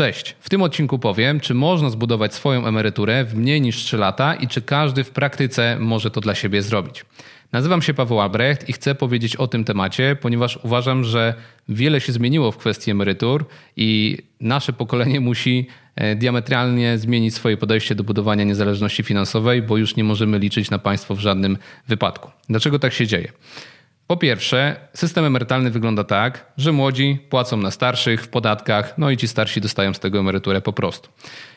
Cześć. 0.00 0.36
W 0.40 0.48
tym 0.48 0.62
odcinku 0.62 0.98
powiem, 0.98 1.40
czy 1.40 1.54
można 1.54 1.90
zbudować 1.90 2.34
swoją 2.34 2.66
emeryturę 2.66 3.24
w 3.24 3.34
mniej 3.34 3.60
niż 3.60 3.76
3 3.76 3.96
lata 3.96 4.34
i 4.34 4.48
czy 4.48 4.62
każdy 4.62 5.04
w 5.04 5.10
praktyce 5.10 5.76
może 5.80 6.10
to 6.10 6.20
dla 6.20 6.34
siebie 6.34 6.62
zrobić. 6.62 7.04
Nazywam 7.52 7.82
się 7.82 7.94
Paweł 7.94 8.20
Albrecht 8.20 8.68
i 8.68 8.72
chcę 8.72 8.94
powiedzieć 8.94 9.36
o 9.36 9.46
tym 9.46 9.64
temacie, 9.64 10.16
ponieważ 10.20 10.58
uważam, 10.62 11.04
że 11.04 11.34
wiele 11.68 12.00
się 12.00 12.12
zmieniło 12.12 12.52
w 12.52 12.56
kwestii 12.56 12.90
emerytur 12.90 13.44
i 13.76 14.18
nasze 14.40 14.72
pokolenie 14.72 15.20
musi 15.20 15.66
e, 15.96 16.16
diametralnie 16.16 16.98
zmienić 16.98 17.34
swoje 17.34 17.56
podejście 17.56 17.94
do 17.94 18.04
budowania 18.04 18.44
niezależności 18.44 19.02
finansowej, 19.02 19.62
bo 19.62 19.76
już 19.76 19.96
nie 19.96 20.04
możemy 20.04 20.38
liczyć 20.38 20.70
na 20.70 20.78
państwo 20.78 21.14
w 21.14 21.20
żadnym 21.20 21.58
wypadku. 21.88 22.30
Dlaczego 22.48 22.78
tak 22.78 22.92
się 22.92 23.06
dzieje? 23.06 23.32
Po 24.10 24.16
pierwsze, 24.16 24.76
system 24.94 25.24
emerytalny 25.24 25.70
wygląda 25.70 26.04
tak, 26.04 26.52
że 26.56 26.72
młodzi 26.72 27.18
płacą 27.28 27.56
na 27.56 27.70
starszych 27.70 28.22
w 28.22 28.28
podatkach, 28.28 28.94
no 28.98 29.10
i 29.10 29.16
ci 29.16 29.28
starsi 29.28 29.60
dostają 29.60 29.94
z 29.94 30.00
tego 30.00 30.18
emeryturę 30.18 30.60
po 30.60 30.72
prostu. 30.72 31.10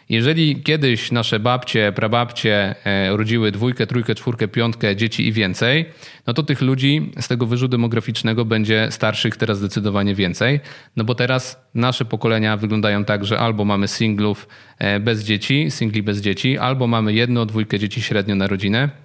Jeżeli 0.09 0.63
kiedyś 0.63 1.11
nasze 1.11 1.39
babcie, 1.39 1.91
prababcie 1.95 2.75
e, 2.85 3.17
rodziły 3.17 3.51
dwójkę, 3.51 3.87
trójkę, 3.87 4.15
czwórkę, 4.15 4.47
piątkę 4.47 4.95
dzieci 4.95 5.27
i 5.27 5.31
więcej, 5.31 5.85
no 6.27 6.33
to 6.33 6.43
tych 6.43 6.61
ludzi 6.61 7.11
z 7.19 7.27
tego 7.27 7.45
wyżu 7.45 7.67
demograficznego 7.67 8.45
będzie 8.45 8.87
starszych 8.91 9.37
teraz 9.37 9.57
zdecydowanie 9.57 10.15
więcej, 10.15 10.59
no 10.95 11.03
bo 11.03 11.15
teraz 11.15 11.65
nasze 11.73 12.05
pokolenia 12.05 12.57
wyglądają 12.57 13.05
tak, 13.05 13.25
że 13.25 13.39
albo 13.39 13.65
mamy 13.65 13.87
singlów 13.87 14.47
e, 14.79 14.99
bez 14.99 15.23
dzieci, 15.23 15.65
singli 15.69 16.03
bez 16.03 16.21
dzieci, 16.21 16.57
albo 16.57 16.87
mamy 16.87 17.13
jedno, 17.13 17.45
dwójkę 17.45 17.79
dzieci 17.79 18.01
średnio 18.01 18.35
na 18.35 18.47
rodzinę, 18.47 19.02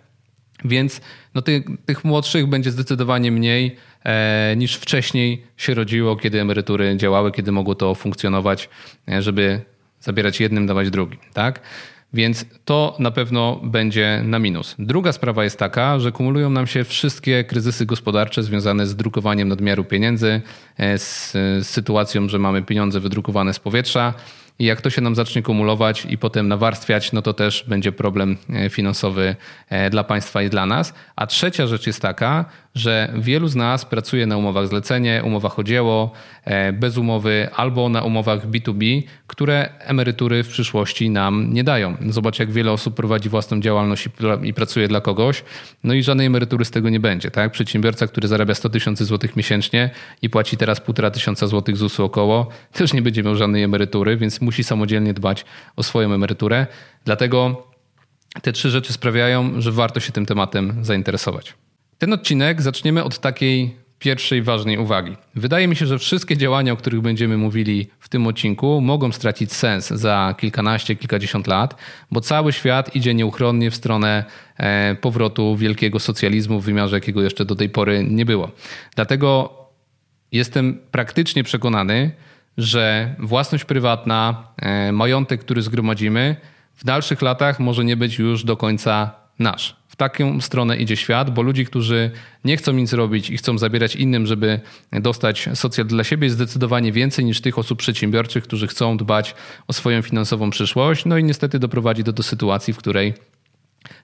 więc 0.65 1.01
no 1.35 1.43
tych, 1.43 1.63
tych 1.87 2.05
młodszych 2.05 2.47
będzie 2.47 2.71
zdecydowanie 2.71 3.33
mniej 3.33 3.77
e, 4.05 4.55
niż 4.57 4.75
wcześniej 4.77 5.43
się 5.57 5.75
rodziło, 5.75 6.17
kiedy 6.17 6.41
emerytury 6.41 6.97
działały, 6.97 7.33
kiedy 7.33 7.53
mogło 7.53 7.75
to 7.75 7.95
funkcjonować, 7.95 8.69
e, 9.09 9.23
żeby 9.23 9.61
zabierać 10.01 10.41
jednym, 10.41 10.67
dawać 10.67 10.91
drugim. 10.91 11.19
Tak? 11.33 11.61
Więc 12.13 12.45
to 12.65 12.97
na 12.99 13.11
pewno 13.11 13.61
będzie 13.65 14.23
na 14.25 14.39
minus. 14.39 14.75
Druga 14.79 15.13
sprawa 15.13 15.45
jest 15.45 15.59
taka, 15.59 16.01
że 16.01 16.13
kumulują 16.13 16.51
nam 16.51 16.67
się 16.67 16.85
wszystkie 16.85 17.45
kryzysy 17.45 17.87
gospodarcze 17.87 18.43
związane 18.43 18.87
z 18.87 18.97
drukowaniem 18.97 19.49
nadmiaru 19.49 19.85
pieniędzy, 19.85 20.41
e, 20.77 20.99
z, 20.99 21.33
z 21.33 21.67
sytuacją, 21.67 22.29
że 22.29 22.39
mamy 22.39 22.63
pieniądze 22.63 23.01
wydrukowane 23.01 23.55
z 23.55 23.59
powietrza 23.59 24.15
i 24.59 24.65
jak 24.65 24.81
to 24.81 24.91
się 24.91 25.01
nam 25.01 25.15
zacznie 25.15 25.43
kumulować 25.43 26.05
i 26.05 26.19
potem 26.19 26.49
nawarstwiać, 26.49 27.13
no 27.13 27.23
to 27.23 27.35
też 27.35 27.65
będzie 27.69 27.93
problem 27.93 28.37
e, 28.51 28.71
finansowy 28.71 29.37
e, 29.69 29.91
dla 29.91 30.05
państwa 30.05 30.43
i 30.43 30.51
dla 30.51 30.67
nas. 30.67 30.95
A 31.17 31.27
trzecia 31.27 31.67
rzecz 31.67 31.87
jest 31.87 32.03
taka, 32.03 32.45
że 32.79 33.13
wielu 33.17 33.49
z 33.49 33.57
nas 33.57 33.85
pracuje 33.85 34.27
na 34.27 34.37
umowach 34.37 34.69
zlecenie, 34.69 35.23
umowach 35.25 35.59
o 35.59 35.65
dzieło, 35.65 36.13
e, 36.45 36.73
bez 36.73 36.97
umowy 36.97 37.49
albo 37.57 37.89
na 37.89 38.03
umowach 38.03 38.47
B2B, 38.47 39.03
które 39.27 39.69
emerytury 39.79 40.43
w 40.43 40.49
przyszłości 40.49 41.11
nam 41.11 41.53
nie 41.53 41.65
dają. 41.65 41.97
Zobacz, 42.09 42.39
jak 42.39 42.51
wiele 42.51 42.73
osób 42.73 42.95
prowadzi 42.95 43.29
własną 43.29 43.61
działalność 43.61 44.09
i 44.43 44.55
pracuje 44.55 44.89
dla 44.89 45.01
kogoś, 45.01 45.45
no 45.85 45.95
i 45.95 46.03
żadnej 46.03 46.27
emerytury 46.27 46.65
z 46.65 46.71
tego 46.71 46.89
nie 46.89 47.01
będzie. 47.01 47.31
Tak? 47.31 47.53
Przedsiębiorca, 47.53 48.07
który 48.07 48.29
zarabia 48.29 48.55
100 48.55 48.69
tysięcy 48.69 49.05
złotych 49.05 49.37
miesięcznie 49.37 49.91
i 50.23 50.31
płaci 50.31 50.57
teraz 50.57 50.81
1,5 50.81 51.11
tysiąca 51.11 51.47
złotych 51.47 51.77
ZUS-u 51.77 52.05
około, 52.05 52.49
też 52.73 52.93
nie 52.93 53.03
będzie 53.03 53.23
miał 53.23 53.37
żadnej 53.37 53.63
emerytury, 53.63 54.17
więc 54.17 54.41
musi 54.41 54.65
samodzielnie 54.65 55.15
dbać 55.15 55.45
o 55.77 55.83
swoją 55.83 56.13
emeryturę. 56.13 56.67
Dlatego 57.05 57.67
te 58.43 58.53
trzy 58.53 58.71
rzeczy 58.71 58.93
sprawiają, 58.93 59.61
że 59.61 59.73
warto 59.73 60.01
się 60.01 60.13
tym 60.13 60.27
tematem 60.27 60.85
zainteresować. 60.85 61.55
Ten 61.99 62.13
odcinek 62.13 62.63
zaczniemy 62.63 63.05
od 63.05 63.19
takiej 63.19 63.77
pierwszej 63.99 64.43
ważnej 64.43 64.79
uwagi. 64.79 65.17
Wydaje 65.35 65.69
mi 65.69 65.77
się, 65.77 65.87
że 65.87 65.99
wszystkie 65.99 66.37
działania, 66.37 66.73
o 66.73 66.77
których 66.77 67.01
będziemy 67.01 67.37
mówili 67.37 67.87
w 67.99 68.09
tym 68.09 68.27
odcinku, 68.27 68.81
mogą 68.81 69.13
stracić 69.13 69.53
sens 69.53 69.89
za 69.89 70.35
kilkanaście, 70.39 70.97
kilkadziesiąt 70.97 71.47
lat, 71.47 71.75
bo 72.11 72.21
cały 72.21 72.53
świat 72.53 72.97
idzie 72.97 73.15
nieuchronnie 73.15 73.71
w 73.71 73.77
stronę 73.77 74.25
e, 74.57 74.95
powrotu 74.95 75.57
wielkiego 75.57 76.01
socjalizmu 76.01 76.61
w 76.61 76.65
wymiarze, 76.65 76.97
jakiego 76.97 77.23
jeszcze 77.23 77.45
do 77.45 77.57
tej 77.57 77.69
pory 77.69 78.05
nie 78.11 78.25
było. 78.25 78.51
Dlatego 78.95 79.55
jestem 80.33 80.81
praktycznie 80.91 81.45
przekonany, 81.45 82.11
że 82.59 83.15
własność 83.19 83.65
prywatna, 83.65 84.49
e, 84.57 84.93
majątek, 84.93 85.41
który 85.41 85.63
zgromadzimy, 85.63 86.37
w 86.77 86.85
dalszych 86.85 87.23
latach 87.23 87.61
może 87.61 87.85
nie 87.85 87.97
być 87.97 88.19
już 88.19 88.45
do 88.45 88.57
końca 88.57 89.11
nasz. 89.39 89.78
Taką 89.99 90.41
stronę 90.41 90.77
idzie 90.77 90.97
świat, 90.97 91.35
bo 91.35 91.43
ludzi, 91.43 91.67
którzy 91.67 92.11
nie 92.45 92.57
chcą 92.57 92.73
nic 92.73 92.93
robić 92.93 93.31
i 93.31 93.37
chcą 93.37 93.59
zabierać 93.59 93.97
innym, 93.97 94.27
żeby 94.27 94.61
dostać 94.93 95.49
socjal 95.55 95.87
dla 95.87 96.05
siebie, 96.05 96.27
jest 96.27 96.37
zdecydowanie 96.37 96.93
więcej 96.93 97.25
niż 97.25 97.41
tych 97.41 97.59
osób 97.59 97.79
przedsiębiorczych, 97.79 98.45
którzy 98.45 98.67
chcą 98.67 98.97
dbać 98.97 99.35
o 99.67 99.73
swoją 99.73 100.03
finansową 100.03 100.51
przyszłość. 100.51 101.05
No 101.05 101.19
i 101.19 101.25
niestety 101.25 101.59
doprowadzi 101.59 102.05
to 102.05 102.13
do 102.13 102.23
sytuacji, 102.23 102.75
w 102.75 102.77
której 102.77 103.15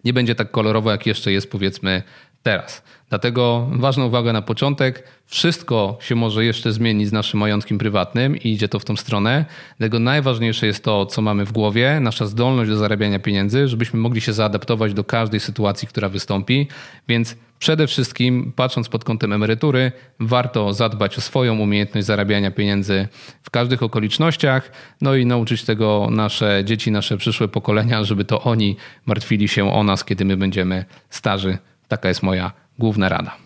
nie 0.04 0.12
będzie 0.12 0.34
tak 0.34 0.50
kolorowo, 0.50 0.90
jak 0.90 1.06
jeszcze 1.06 1.32
jest 1.32 1.50
powiedzmy 1.50 2.02
teraz. 2.42 2.82
Dlatego 3.14 3.68
ważna 3.72 4.04
uwaga 4.04 4.32
na 4.32 4.42
początek. 4.42 5.02
Wszystko 5.26 5.98
się 6.00 6.14
może 6.14 6.44
jeszcze 6.44 6.72
zmienić 6.72 7.08
z 7.08 7.12
naszym 7.12 7.40
majątkiem 7.40 7.78
prywatnym 7.78 8.36
i 8.36 8.48
idzie 8.48 8.68
to 8.68 8.78
w 8.78 8.84
tą 8.84 8.96
stronę. 8.96 9.44
Dlatego 9.78 9.98
najważniejsze 9.98 10.66
jest 10.66 10.84
to, 10.84 11.06
co 11.06 11.22
mamy 11.22 11.44
w 11.44 11.52
głowie, 11.52 12.00
nasza 12.00 12.26
zdolność 12.26 12.70
do 12.70 12.76
zarabiania 12.76 13.18
pieniędzy, 13.18 13.68
żebyśmy 13.68 14.00
mogli 14.00 14.20
się 14.20 14.32
zaadaptować 14.32 14.94
do 14.94 15.04
każdej 15.04 15.40
sytuacji, 15.40 15.88
która 15.88 16.08
wystąpi. 16.08 16.68
Więc 17.08 17.36
przede 17.58 17.86
wszystkim, 17.86 18.52
patrząc 18.56 18.88
pod 18.88 19.04
kątem 19.04 19.32
emerytury, 19.32 19.92
warto 20.20 20.72
zadbać 20.72 21.18
o 21.18 21.20
swoją 21.20 21.58
umiejętność 21.58 22.06
zarabiania 22.06 22.50
pieniędzy 22.50 23.08
w 23.42 23.50
każdych 23.50 23.82
okolicznościach, 23.82 24.72
no 25.00 25.14
i 25.14 25.26
nauczyć 25.26 25.64
tego 25.64 26.08
nasze 26.10 26.62
dzieci, 26.64 26.90
nasze 26.90 27.16
przyszłe 27.16 27.48
pokolenia, 27.48 28.04
żeby 28.04 28.24
to 28.24 28.42
oni 28.42 28.76
martwili 29.06 29.48
się 29.48 29.72
o 29.72 29.84
nas, 29.84 30.04
kiedy 30.04 30.24
my 30.24 30.36
będziemy 30.36 30.84
starzy. 31.10 31.58
Taka 31.88 32.08
jest 32.08 32.22
moja 32.22 32.63
główna 32.78 33.08
rada. 33.08 33.36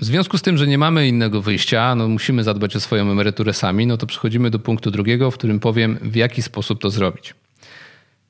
W 0.00 0.04
związku 0.04 0.38
z 0.38 0.42
tym, 0.42 0.56
że 0.56 0.66
nie 0.66 0.78
mamy 0.78 1.08
innego 1.08 1.42
wyjścia, 1.42 1.94
no 1.94 2.08
musimy 2.08 2.44
zadbać 2.44 2.76
o 2.76 2.80
swoją 2.80 3.10
emeryturę 3.10 3.52
sami, 3.52 3.86
no 3.86 3.96
to 3.96 4.06
przechodzimy 4.06 4.50
do 4.50 4.58
punktu 4.58 4.90
drugiego, 4.90 5.30
w 5.30 5.34
którym 5.34 5.60
powiem, 5.60 5.98
w 6.02 6.16
jaki 6.16 6.42
sposób 6.42 6.80
to 6.80 6.90
zrobić. 6.90 7.34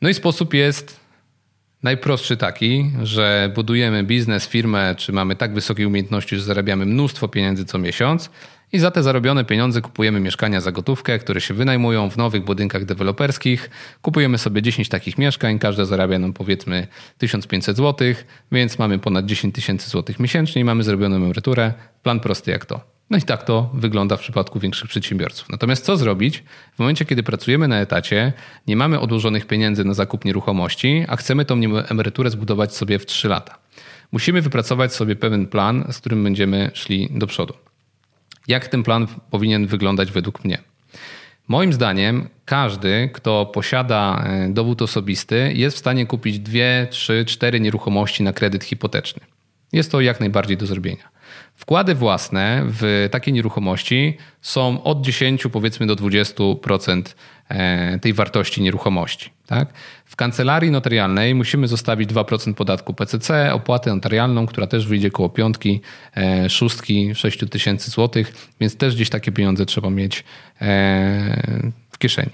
No 0.02 0.08
i 0.08 0.14
sposób 0.14 0.54
jest 0.54 1.00
najprostszy 1.82 2.36
taki, 2.36 2.90
że 3.02 3.52
budujemy 3.54 4.04
biznes, 4.04 4.46
firmę, 4.46 4.94
czy 4.98 5.12
mamy 5.12 5.36
tak 5.36 5.54
wysokie 5.54 5.86
umiejętności, 5.86 6.36
że 6.36 6.42
zarabiamy 6.42 6.86
mnóstwo 6.86 7.28
pieniędzy 7.28 7.64
co 7.64 7.78
miesiąc 7.78 8.30
i 8.72 8.78
za 8.78 8.90
te 8.90 9.02
zarobione 9.02 9.44
pieniądze 9.44 9.80
kupujemy 9.80 10.20
mieszkania 10.20 10.60
za 10.60 10.72
gotówkę, 10.72 11.18
które 11.18 11.40
się 11.40 11.54
wynajmują 11.54 12.10
w 12.10 12.16
nowych 12.16 12.44
budynkach 12.44 12.84
deweloperskich. 12.84 13.70
Kupujemy 14.02 14.38
sobie 14.38 14.62
10 14.62 14.88
takich 14.88 15.18
mieszkań, 15.18 15.58
każde 15.58 15.86
zarabia 15.86 16.18
nam 16.18 16.32
powiedzmy 16.32 16.86
1500 17.18 17.76
zł, 17.76 18.14
więc 18.52 18.78
mamy 18.78 18.98
ponad 18.98 19.26
10 19.26 19.54
tysięcy 19.54 19.90
złotych 19.90 20.20
miesięcznie 20.20 20.62
i 20.62 20.64
mamy 20.64 20.82
zrobioną 20.82 21.16
emeryturę. 21.16 21.72
Plan 22.02 22.20
prosty 22.20 22.50
jak 22.50 22.66
to. 22.66 22.80
No 23.10 23.18
i 23.18 23.22
tak 23.22 23.42
to 23.42 23.70
wygląda 23.74 24.16
w 24.16 24.20
przypadku 24.20 24.60
większych 24.60 24.88
przedsiębiorców. 24.88 25.48
Natomiast 25.48 25.84
co 25.84 25.96
zrobić 25.96 26.44
w 26.74 26.78
momencie, 26.78 27.04
kiedy 27.04 27.22
pracujemy 27.22 27.68
na 27.68 27.80
etacie, 27.80 28.32
nie 28.66 28.76
mamy 28.76 29.00
odłożonych 29.00 29.46
pieniędzy 29.46 29.84
na 29.84 29.94
zakup 29.94 30.24
nieruchomości, 30.24 31.04
a 31.08 31.16
chcemy 31.16 31.44
tą 31.44 31.60
emeryturę 31.88 32.30
zbudować 32.30 32.74
sobie 32.74 32.98
w 32.98 33.06
3 33.06 33.28
lata? 33.28 33.58
Musimy 34.12 34.42
wypracować 34.42 34.94
sobie 34.94 35.16
pewien 35.16 35.46
plan, 35.46 35.84
z 35.90 35.98
którym 35.98 36.24
będziemy 36.24 36.70
szli 36.74 37.08
do 37.10 37.26
przodu. 37.26 37.54
Jak 38.48 38.68
ten 38.68 38.82
plan 38.82 39.06
powinien 39.30 39.66
wyglądać 39.66 40.12
według 40.12 40.44
mnie? 40.44 40.58
Moim 41.48 41.72
zdaniem 41.72 42.28
każdy, 42.44 43.10
kto 43.12 43.46
posiada 43.46 44.24
e, 44.26 44.48
dowód 44.48 44.82
osobisty, 44.82 45.52
jest 45.54 45.76
w 45.76 45.80
stanie 45.80 46.06
kupić 46.06 46.38
dwie, 46.38 46.86
trzy, 46.90 47.24
cztery 47.24 47.60
nieruchomości 47.60 48.22
na 48.22 48.32
kredyt 48.32 48.64
hipoteczny. 48.64 49.22
Jest 49.72 49.92
to 49.92 50.00
jak 50.00 50.20
najbardziej 50.20 50.56
do 50.56 50.66
zrobienia. 50.66 51.08
Wkłady 51.54 51.94
własne 51.94 52.62
w 52.66 53.08
takie 53.10 53.32
nieruchomości 53.32 54.16
są 54.42 54.82
od 54.82 55.00
10 55.00 55.44
powiedzmy 55.52 55.86
do 55.86 55.96
20% 55.96 57.02
e, 57.02 57.14
tej 58.00 58.12
wartości 58.12 58.62
nieruchomości. 58.62 59.30
Tak? 59.46 59.72
W 60.04 60.16
kancelarii 60.16 60.70
notarialnej 60.70 61.34
musimy 61.34 61.68
zostawić 61.68 62.10
2% 62.10 62.54
podatku 62.54 62.94
PCC, 62.94 63.52
opłatę 63.52 63.94
notarialną, 63.94 64.46
która 64.46 64.66
też 64.66 64.86
wyjdzie 64.86 65.10
koło 65.10 65.28
piątki, 65.28 65.80
e, 66.16 66.50
szóstki, 66.50 67.14
6 67.14 67.38
tysięcy 67.50 67.90
złotych, 67.90 68.48
więc 68.60 68.76
też 68.76 68.94
gdzieś 68.94 69.10
takie 69.10 69.32
pieniądze 69.32 69.66
trzeba 69.66 69.90
mieć 69.90 70.24
e, 70.60 71.72
w 71.90 71.98
kieszeni. 71.98 72.32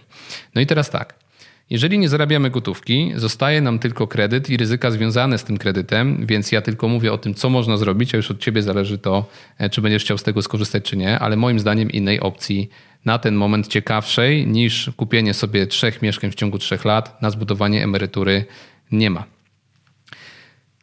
No 0.54 0.60
i 0.60 0.66
teraz 0.66 0.90
tak. 0.90 1.23
Jeżeli 1.70 1.98
nie 1.98 2.08
zarabiamy 2.08 2.50
gotówki, 2.50 3.12
zostaje 3.16 3.60
nam 3.60 3.78
tylko 3.78 4.06
kredyt 4.06 4.50
i 4.50 4.56
ryzyka 4.56 4.90
związane 4.90 5.38
z 5.38 5.44
tym 5.44 5.56
kredytem, 5.56 6.26
więc 6.26 6.52
ja 6.52 6.62
tylko 6.62 6.88
mówię 6.88 7.12
o 7.12 7.18
tym, 7.18 7.34
co 7.34 7.50
można 7.50 7.76
zrobić, 7.76 8.14
a 8.14 8.16
już 8.16 8.30
od 8.30 8.40
ciebie 8.40 8.62
zależy 8.62 8.98
to, 8.98 9.26
e, 9.58 9.70
czy 9.70 9.80
będziesz 9.80 10.04
chciał 10.04 10.18
z 10.18 10.22
tego 10.22 10.42
skorzystać, 10.42 10.84
czy 10.84 10.96
nie, 10.96 11.18
ale 11.18 11.36
moim 11.36 11.60
zdaniem 11.60 11.90
innej 11.90 12.20
opcji 12.20 12.70
na 13.04 13.18
ten 13.18 13.34
moment 13.34 13.68
ciekawszej 13.68 14.46
niż 14.46 14.90
kupienie 14.96 15.34
sobie 15.34 15.66
trzech 15.66 16.02
mieszkań 16.02 16.30
w 16.30 16.34
ciągu 16.34 16.58
trzech 16.58 16.84
lat 16.84 17.22
na 17.22 17.30
zbudowanie 17.30 17.84
emerytury 17.84 18.44
nie 18.92 19.10
ma. 19.10 19.24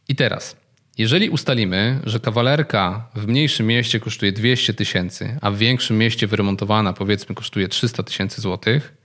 I 0.07 0.15
teraz, 0.15 0.57
jeżeli 0.97 1.29
ustalimy, 1.29 1.99
że 2.03 2.19
kawalerka 2.19 3.09
w 3.15 3.27
mniejszym 3.27 3.67
mieście 3.67 3.99
kosztuje 3.99 4.31
200 4.31 4.73
tysięcy, 4.73 5.37
a 5.41 5.51
w 5.51 5.57
większym 5.57 5.97
mieście 5.97 6.27
wyremontowana 6.27 6.93
powiedzmy 6.93 7.35
kosztuje 7.35 7.67
300 7.67 8.03
tysięcy 8.03 8.41
złotych, 8.41 8.97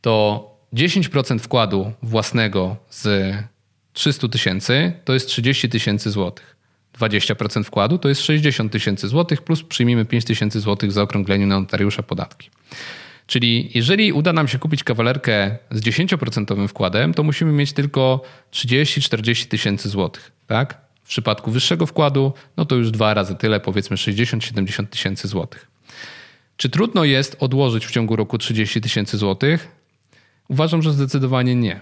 to 0.00 0.53
10% 0.74 1.38
wkładu 1.38 1.92
własnego 2.02 2.76
z 2.90 3.34
300 3.92 4.28
tysięcy 4.28 4.92
to 5.04 5.14
jest 5.14 5.28
30 5.28 5.68
tysięcy 5.68 6.10
złotych. 6.10 6.56
20% 6.98 7.64
wkładu 7.64 7.98
to 7.98 8.08
jest 8.08 8.22
60 8.22 8.72
tysięcy 8.72 9.08
złotych, 9.08 9.42
plus 9.42 9.62
przyjmijmy 9.62 10.04
5 10.04 10.24
tysięcy 10.24 10.60
złotych 10.60 10.92
za 10.92 11.02
okrągleniu 11.02 11.46
na 11.46 11.60
notariusza 11.60 12.02
podatki. 12.02 12.50
Czyli 13.26 13.70
jeżeli 13.74 14.12
uda 14.12 14.32
nam 14.32 14.48
się 14.48 14.58
kupić 14.58 14.84
kawalerkę 14.84 15.56
z 15.70 15.80
10% 15.80 16.68
wkładem, 16.68 17.14
to 17.14 17.22
musimy 17.22 17.52
mieć 17.52 17.72
tylko 17.72 18.22
30-40 18.52 19.46
tysięcy 19.46 19.88
złotych. 19.88 20.32
Tak? 20.46 20.80
W 21.04 21.08
przypadku 21.08 21.50
wyższego 21.50 21.86
wkładu, 21.86 22.32
no 22.56 22.64
to 22.64 22.74
już 22.74 22.90
dwa 22.90 23.14
razy 23.14 23.34
tyle, 23.34 23.60
powiedzmy 23.60 23.96
60-70 23.96 24.86
tysięcy 24.86 25.28
złotych. 25.28 25.66
Czy 26.56 26.68
trudno 26.68 27.04
jest 27.04 27.36
odłożyć 27.40 27.86
w 27.86 27.90
ciągu 27.90 28.16
roku 28.16 28.38
30 28.38 28.80
tysięcy 28.80 29.18
złotych? 29.18 29.68
Uważam, 30.48 30.82
że 30.82 30.92
zdecydowanie 30.92 31.54
nie. 31.54 31.80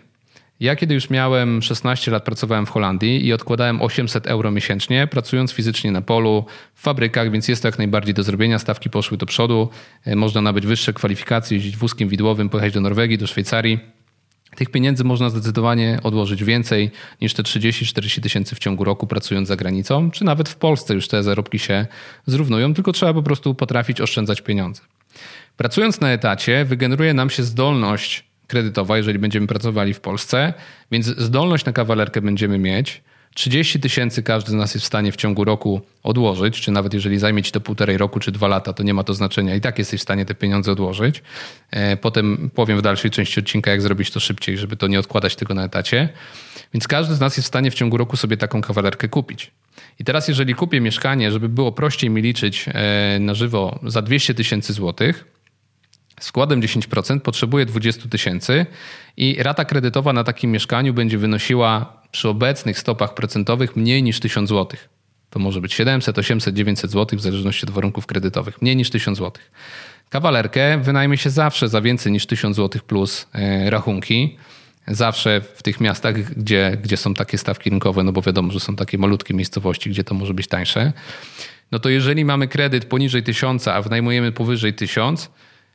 Ja 0.60 0.76
kiedy 0.76 0.94
już 0.94 1.10
miałem 1.10 1.62
16 1.62 2.10
lat, 2.10 2.24
pracowałem 2.24 2.66
w 2.66 2.70
Holandii 2.70 3.26
i 3.26 3.32
odkładałem 3.32 3.82
800 3.82 4.26
euro 4.26 4.50
miesięcznie, 4.50 5.06
pracując 5.06 5.52
fizycznie 5.52 5.92
na 5.92 6.02
polu, 6.02 6.44
w 6.74 6.82
fabrykach, 6.82 7.30
więc 7.30 7.48
jest 7.48 7.62
to 7.62 7.68
jak 7.68 7.78
najbardziej 7.78 8.14
do 8.14 8.22
zrobienia. 8.22 8.58
Stawki 8.58 8.90
poszły 8.90 9.18
do 9.18 9.26
przodu. 9.26 9.68
E, 10.04 10.16
można 10.16 10.40
nabyć 10.40 10.66
wyższe 10.66 10.92
kwalifikacje, 10.92 11.56
jeździć 11.56 11.76
wózkiem 11.76 12.08
widłowym, 12.08 12.48
pojechać 12.48 12.72
do 12.72 12.80
Norwegii, 12.80 13.18
do 13.18 13.26
Szwajcarii. 13.26 13.78
Tych 14.56 14.70
pieniędzy 14.70 15.04
można 15.04 15.30
zdecydowanie 15.30 15.98
odłożyć 16.02 16.44
więcej 16.44 16.90
niż 17.20 17.34
te 17.34 17.42
30-40 17.42 18.20
tysięcy 18.20 18.54
w 18.54 18.58
ciągu 18.58 18.84
roku 18.84 19.06
pracując 19.06 19.48
za 19.48 19.56
granicą, 19.56 20.10
czy 20.10 20.24
nawet 20.24 20.48
w 20.48 20.56
Polsce 20.56 20.94
już 20.94 21.08
te 21.08 21.22
zarobki 21.22 21.58
się 21.58 21.86
zrównują, 22.26 22.74
tylko 22.74 22.92
trzeba 22.92 23.14
po 23.14 23.22
prostu 23.22 23.54
potrafić 23.54 24.00
oszczędzać 24.00 24.40
pieniądze. 24.40 24.82
Pracując 25.56 26.00
na 26.00 26.12
etacie 26.12 26.64
wygeneruje 26.64 27.14
nam 27.14 27.30
się 27.30 27.42
zdolność 27.42 28.31
kredytowa, 28.52 28.96
jeżeli 28.96 29.18
będziemy 29.18 29.46
pracowali 29.46 29.94
w 29.94 30.00
Polsce, 30.00 30.54
więc 30.90 31.06
zdolność 31.06 31.64
na 31.64 31.72
kawalerkę 31.72 32.20
będziemy 32.20 32.58
mieć. 32.58 33.02
30 33.34 33.80
tysięcy 33.80 34.22
każdy 34.22 34.50
z 34.50 34.54
nas 34.54 34.74
jest 34.74 34.84
w 34.84 34.86
stanie 34.86 35.12
w 35.12 35.16
ciągu 35.16 35.44
roku 35.44 35.80
odłożyć, 36.02 36.60
czy 36.60 36.70
nawet 36.70 36.94
jeżeli 36.94 37.18
zajmie 37.18 37.42
ci 37.42 37.52
to 37.52 37.60
półtorej 37.60 37.98
roku 37.98 38.20
czy 38.20 38.32
dwa 38.32 38.48
lata, 38.48 38.72
to 38.72 38.82
nie 38.82 38.94
ma 38.94 39.04
to 39.04 39.14
znaczenia. 39.14 39.54
I 39.54 39.60
tak 39.60 39.78
jesteś 39.78 40.00
w 40.00 40.02
stanie 40.02 40.24
te 40.24 40.34
pieniądze 40.34 40.72
odłożyć. 40.72 41.22
E, 41.70 41.96
potem 41.96 42.50
powiem 42.54 42.78
w 42.78 42.82
dalszej 42.82 43.10
części 43.10 43.40
odcinka, 43.40 43.70
jak 43.70 43.82
zrobić 43.82 44.10
to 44.10 44.20
szybciej, 44.20 44.58
żeby 44.58 44.76
to 44.76 44.86
nie 44.86 44.98
odkładać 44.98 45.36
tego 45.36 45.54
na 45.54 45.64
etacie. 45.64 46.08
Więc 46.74 46.88
każdy 46.88 47.14
z 47.14 47.20
nas 47.20 47.36
jest 47.36 47.46
w 47.46 47.48
stanie 47.48 47.70
w 47.70 47.74
ciągu 47.74 47.96
roku 47.96 48.16
sobie 48.16 48.36
taką 48.36 48.60
kawalerkę 48.60 49.08
kupić. 49.08 49.50
I 50.00 50.04
teraz, 50.04 50.28
jeżeli 50.28 50.54
kupię 50.54 50.80
mieszkanie, 50.80 51.32
żeby 51.32 51.48
było 51.48 51.72
prościej 51.72 52.10
mi 52.10 52.22
liczyć 52.22 52.66
e, 52.68 53.18
na 53.20 53.34
żywo 53.34 53.80
za 53.86 54.02
200 54.02 54.34
tysięcy 54.34 54.72
złotych, 54.72 55.24
z 56.22 56.28
wkładem 56.28 56.60
10% 56.60 57.20
potrzebuje 57.20 57.66
20 57.66 58.08
tysięcy 58.08 58.66
i 59.16 59.42
rata 59.42 59.64
kredytowa 59.64 60.12
na 60.12 60.24
takim 60.24 60.50
mieszkaniu 60.50 60.94
będzie 60.94 61.18
wynosiła 61.18 62.02
przy 62.10 62.28
obecnych 62.28 62.78
stopach 62.78 63.14
procentowych 63.14 63.76
mniej 63.76 64.02
niż 64.02 64.20
1000 64.20 64.48
zł. 64.48 64.78
To 65.30 65.38
może 65.38 65.60
być 65.60 65.74
700, 65.74 66.18
800, 66.18 66.54
900 66.54 66.90
zł 66.90 67.18
w 67.18 67.22
zależności 67.22 67.66
od 67.66 67.70
warunków 67.70 68.06
kredytowych. 68.06 68.62
Mniej 68.62 68.76
niż 68.76 68.90
1000 68.90 69.18
zł. 69.18 69.42
Kawalerkę 70.10 70.78
wynajmie 70.78 71.18
się 71.18 71.30
zawsze 71.30 71.68
za 71.68 71.80
więcej 71.80 72.12
niż 72.12 72.26
1000 72.26 72.56
zł 72.56 72.82
plus 72.86 73.26
e, 73.32 73.70
rachunki. 73.70 74.36
Zawsze 74.88 75.40
w 75.54 75.62
tych 75.62 75.80
miastach, 75.80 76.14
gdzie, 76.14 76.78
gdzie 76.82 76.96
są 76.96 77.14
takie 77.14 77.38
stawki 77.38 77.70
rynkowe, 77.70 78.02
no 78.02 78.12
bo 78.12 78.22
wiadomo, 78.22 78.52
że 78.52 78.60
są 78.60 78.76
takie 78.76 78.98
malutkie 78.98 79.34
miejscowości, 79.34 79.90
gdzie 79.90 80.04
to 80.04 80.14
może 80.14 80.34
być 80.34 80.46
tańsze. 80.46 80.92
No 81.72 81.78
to 81.78 81.88
jeżeli 81.88 82.24
mamy 82.24 82.48
kredyt 82.48 82.84
poniżej 82.84 83.22
1000, 83.22 83.68
a 83.68 83.82
wynajmujemy 83.82 84.32
powyżej 84.32 84.74
1000, 84.74 85.30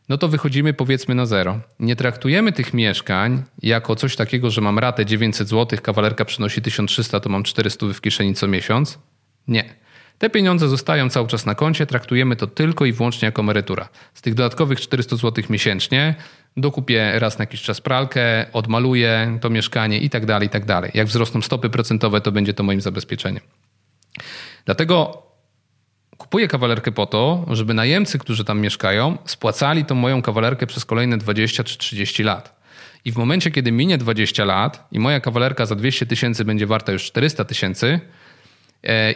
no 0.09 0.17
to 0.17 0.27
wychodzimy 0.27 0.73
powiedzmy 0.73 1.15
na 1.15 1.25
zero. 1.25 1.59
Nie 1.79 1.95
traktujemy 1.95 2.51
tych 2.51 2.73
mieszkań 2.73 3.43
jako 3.61 3.95
coś 3.95 4.15
takiego, 4.15 4.49
że 4.49 4.61
mam 4.61 4.79
ratę 4.79 5.05
900 5.05 5.49
zł, 5.49 5.79
kawalerka 5.83 6.25
przynosi 6.25 6.61
1300, 6.61 7.19
to 7.19 7.29
mam 7.29 7.43
400 7.43 7.85
w 7.93 8.01
kieszeni 8.01 8.33
co 8.33 8.47
miesiąc. 8.47 8.99
Nie. 9.47 9.75
Te 10.17 10.29
pieniądze 10.29 10.67
zostają 10.67 11.09
cały 11.09 11.27
czas 11.27 11.45
na 11.45 11.55
koncie, 11.55 11.85
traktujemy 11.85 12.35
to 12.35 12.47
tylko 12.47 12.85
i 12.85 12.91
wyłącznie 12.91 13.25
jako 13.25 13.41
emerytura. 13.41 13.89
Z 14.13 14.21
tych 14.21 14.33
dodatkowych 14.33 14.81
400 14.81 15.15
zł 15.15 15.43
miesięcznie 15.49 16.15
dokupię 16.57 17.19
raz 17.19 17.37
na 17.37 17.43
jakiś 17.43 17.61
czas 17.61 17.81
pralkę, 17.81 18.45
odmaluję 18.53 19.37
to 19.41 19.49
mieszkanie 19.49 19.99
i 19.99 20.09
tak 20.09 20.25
dalej, 20.25 20.47
i 20.47 20.49
tak 20.49 20.65
dalej. 20.65 20.91
Jak 20.93 21.07
wzrosną 21.07 21.41
stopy 21.41 21.69
procentowe, 21.69 22.21
to 22.21 22.31
będzie 22.31 22.53
to 22.53 22.63
moim 22.63 22.81
zabezpieczeniem. 22.81 23.43
Dlatego 24.65 25.26
Kupuję 26.17 26.47
kawalerkę 26.47 26.91
po 26.91 27.05
to, 27.05 27.45
żeby 27.51 27.73
najemcy, 27.73 28.19
którzy 28.19 28.45
tam 28.45 28.59
mieszkają, 28.59 29.17
spłacali 29.25 29.85
tą 29.85 29.95
moją 29.95 30.21
kawalerkę 30.21 30.67
przez 30.67 30.85
kolejne 30.85 31.17
20 31.17 31.63
czy 31.63 31.77
30 31.77 32.23
lat. 32.23 32.57
I 33.05 33.11
w 33.11 33.17
momencie, 33.17 33.51
kiedy 33.51 33.71
minie 33.71 33.97
20 33.97 34.45
lat 34.45 34.87
i 34.91 34.99
moja 34.99 35.19
kawalerka 35.19 35.65
za 35.65 35.75
200 35.75 36.05
tysięcy 36.05 36.45
będzie 36.45 36.67
warta 36.67 36.91
już 36.91 37.03
400 37.03 37.45
tysięcy, 37.45 37.99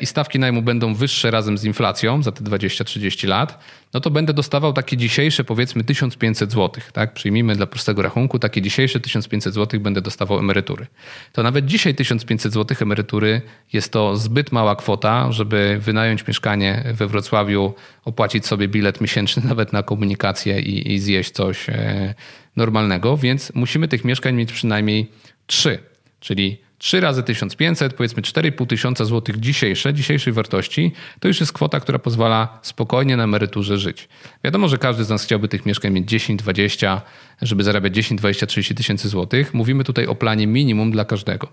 i 0.02 0.06
stawki 0.06 0.40
najmu 0.40 0.62
będą 0.62 0.94
wyższe 0.94 1.32
razem 1.32 1.58
z 1.58 1.64
inflacją 1.64 2.24
za 2.24 2.32
te 2.32 2.44
20-30 2.44 3.28
lat, 3.28 3.64
no 3.94 4.00
to 4.00 4.10
będę 4.10 4.34
dostawał 4.34 4.74
takie 4.74 4.98
dzisiejsze 4.98 5.44
powiedzmy 5.44 5.84
1500 5.84 6.52
zł. 6.52 6.84
Tak? 6.94 7.14
Przyjmijmy 7.14 7.56
dla 7.56 7.66
prostego 7.66 8.02
rachunku, 8.02 8.40
takie 8.40 8.62
dzisiejsze 8.62 9.00
1500 9.00 9.54
zł 9.54 9.80
będę 9.80 10.02
dostawał 10.02 10.40
emerytury. 10.40 10.88
To 11.32 11.44
nawet 11.44 11.66
dzisiaj 11.66 11.96
1500 11.96 12.54
zł 12.54 12.78
emerytury 12.82 13.42
jest 13.74 13.92
to 13.92 14.18
zbyt 14.18 14.52
mała 14.52 14.76
kwota, 14.76 15.32
żeby 15.32 15.78
wynająć 15.82 16.28
mieszkanie 16.28 16.84
we 16.94 17.08
Wrocławiu, 17.08 17.74
opłacić 18.06 18.46
sobie 18.46 18.68
bilet 18.68 19.02
miesięczny 19.02 19.44
nawet 19.50 19.74
na 19.74 19.84
komunikację 19.84 20.60
i, 20.60 20.94
i 20.94 21.00
zjeść 21.00 21.32
coś 21.32 21.70
e, 21.70 22.14
normalnego, 22.56 23.18
więc 23.18 23.52
musimy 23.56 23.88
tych 23.88 24.06
mieszkań 24.06 24.36
mieć 24.36 24.52
przynajmniej 24.52 25.12
trzy, 25.48 25.80
czyli 26.20 26.62
3 26.82 27.00
razy 27.00 27.24
1500, 27.24 27.94
powiedzmy 27.94 28.22
4,5 28.22 28.68
tysiąca 28.68 29.06
złotych 29.06 29.40
dzisiejsze, 29.40 29.94
dzisiejszej 29.94 30.34
wartości, 30.34 30.92
to 31.20 31.28
już 31.28 31.40
jest 31.40 31.54
kwota, 31.54 31.80
która 31.80 32.00
pozwala 32.00 32.60
spokojnie 32.62 33.18
na 33.18 33.24
emeryturze 33.24 33.78
żyć. 33.78 34.10
Wiadomo, 34.44 34.68
że 34.68 34.78
każdy 34.78 35.04
z 35.04 35.10
nas 35.10 35.24
chciałby 35.24 35.48
tych 35.48 35.66
mieszkań 35.66 35.92
mieć 35.92 36.10
10, 36.10 36.40
20, 36.40 37.02
żeby 37.42 37.64
zarabiać 37.64 37.96
10, 37.96 38.20
20, 38.20 38.46
30 38.46 38.76
tysięcy 38.76 39.10
złotych. 39.10 39.54
Mówimy 39.54 39.84
tutaj 39.84 40.08
o 40.08 40.16
planie 40.16 40.48
minimum 40.48 40.92
dla 40.92 41.06
każdego. 41.06 41.48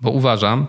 Bo 0.00 0.10
uważam, 0.10 0.66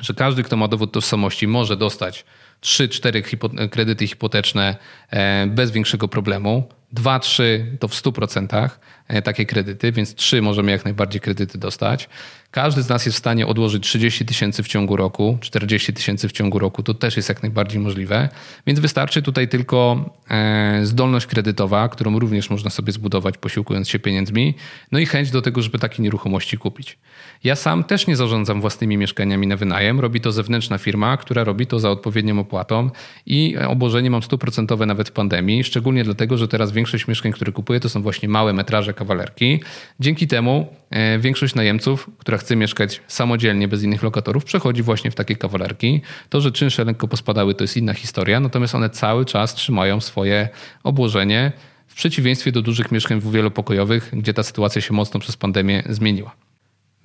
że 0.00 0.14
każdy, 0.14 0.42
kto 0.42 0.56
ma 0.56 0.68
dowód 0.68 0.92
tożsamości, 0.92 1.46
może 1.46 1.76
dostać 1.76 2.24
3-4 2.62 3.68
kredyty 3.68 4.06
hipoteczne 4.06 4.76
e, 5.10 5.46
bez 5.46 5.70
większego 5.70 6.08
problemu. 6.08 6.68
2-3 6.94 7.42
to 7.80 7.88
w 7.88 7.92
100% 7.92 8.70
e, 9.05 9.05
takie 9.24 9.46
kredyty, 9.46 9.92
więc 9.92 10.14
3 10.14 10.42
możemy 10.42 10.72
jak 10.72 10.84
najbardziej 10.84 11.20
kredyty 11.20 11.58
dostać. 11.58 12.08
Każdy 12.50 12.82
z 12.82 12.88
nas 12.88 13.06
jest 13.06 13.16
w 13.16 13.18
stanie 13.18 13.46
odłożyć 13.46 13.82
30 13.82 14.26
tysięcy 14.26 14.62
w 14.62 14.68
ciągu 14.68 14.96
roku, 14.96 15.38
40 15.40 15.92
tysięcy 15.92 16.28
w 16.28 16.32
ciągu 16.32 16.58
roku, 16.58 16.82
to 16.82 16.94
też 16.94 17.16
jest 17.16 17.28
jak 17.28 17.42
najbardziej 17.42 17.80
możliwe, 17.80 18.28
więc 18.66 18.80
wystarczy 18.80 19.22
tutaj 19.22 19.48
tylko 19.48 20.10
e, 20.30 20.80
zdolność 20.82 21.26
kredytowa, 21.26 21.88
którą 21.88 22.18
również 22.18 22.50
można 22.50 22.70
sobie 22.70 22.92
zbudować 22.92 23.38
posiłkując 23.38 23.88
się 23.88 23.98
pieniędzmi, 23.98 24.54
no 24.92 24.98
i 24.98 25.06
chęć 25.06 25.30
do 25.30 25.42
tego, 25.42 25.62
żeby 25.62 25.78
takie 25.78 26.02
nieruchomości 26.02 26.58
kupić. 26.58 26.98
Ja 27.44 27.56
sam 27.56 27.84
też 27.84 28.06
nie 28.06 28.16
zarządzam 28.16 28.60
własnymi 28.60 28.96
mieszkaniami 28.96 29.46
na 29.46 29.56
wynajem, 29.56 30.00
robi 30.00 30.20
to 30.20 30.32
zewnętrzna 30.32 30.78
firma, 30.78 31.16
która 31.16 31.44
robi 31.44 31.66
to 31.66 31.78
za 31.80 31.90
odpowiednią 31.90 32.38
opłatą 32.38 32.90
i 33.26 33.56
obłożenie 33.68 34.10
mam 34.10 34.22
stuprocentowe 34.22 34.86
nawet 34.86 35.08
w 35.08 35.12
pandemii, 35.12 35.64
szczególnie 35.64 36.04
dlatego, 36.04 36.38
że 36.38 36.48
teraz 36.48 36.72
większość 36.72 37.08
mieszkań, 37.08 37.32
które 37.32 37.52
kupuję, 37.52 37.80
to 37.80 37.88
są 37.88 38.02
właśnie 38.02 38.28
małe 38.28 38.52
metraże 38.52 38.94
kawalerki. 38.96 39.62
Dzięki 40.00 40.26
temu 40.26 40.66
e, 40.90 41.18
większość 41.18 41.54
najemców, 41.54 42.10
która 42.18 42.38
chce 42.38 42.56
mieszkać 42.56 43.00
samodzielnie, 43.08 43.68
bez 43.68 43.82
innych 43.82 44.02
lokatorów, 44.02 44.44
przechodzi 44.44 44.82
właśnie 44.82 45.10
w 45.10 45.14
takie 45.14 45.36
kawalerki. 45.36 46.00
To, 46.28 46.40
że 46.40 46.52
czynsze 46.52 46.84
lekko 46.84 47.08
pospadały, 47.08 47.54
to 47.54 47.64
jest 47.64 47.76
inna 47.76 47.94
historia, 47.94 48.40
natomiast 48.40 48.74
one 48.74 48.90
cały 48.90 49.24
czas 49.24 49.54
trzymają 49.54 50.00
swoje 50.00 50.48
obłożenie 50.82 51.52
w 51.86 51.94
przeciwieństwie 51.94 52.52
do 52.52 52.62
dużych 52.62 52.92
mieszkań 52.92 53.20
wielopokojowych, 53.20 54.10
gdzie 54.12 54.34
ta 54.34 54.42
sytuacja 54.42 54.82
się 54.82 54.94
mocno 54.94 55.20
przez 55.20 55.36
pandemię 55.36 55.82
zmieniła. 55.88 56.36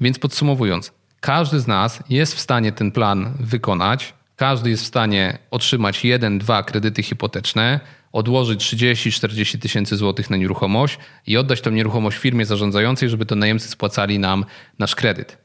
Więc 0.01 0.19
podsumowując, 0.19 0.91
każdy 1.19 1.59
z 1.59 1.67
nas 1.67 2.03
jest 2.09 2.35
w 2.35 2.39
stanie 2.39 2.71
ten 2.71 2.91
plan 2.91 3.33
wykonać, 3.39 4.13
każdy 4.41 4.69
jest 4.69 4.83
w 4.83 4.87
stanie 4.87 5.37
otrzymać 5.51 6.05
jeden, 6.05 6.39
dwa 6.39 6.63
kredyty 6.63 7.03
hipoteczne, 7.03 7.79
odłożyć 8.11 8.73
30-40 8.73 9.59
tysięcy 9.59 9.95
złotych 9.97 10.29
na 10.29 10.37
nieruchomość 10.37 10.97
i 11.27 11.37
oddać 11.37 11.61
tę 11.61 11.71
nieruchomość 11.71 12.17
firmie 12.17 12.45
zarządzającej, 12.45 13.09
żeby 13.09 13.25
to 13.25 13.35
najemcy 13.35 13.69
spłacali 13.69 14.19
nam 14.19 14.45
nasz 14.79 14.95
kredyt. 14.95 15.37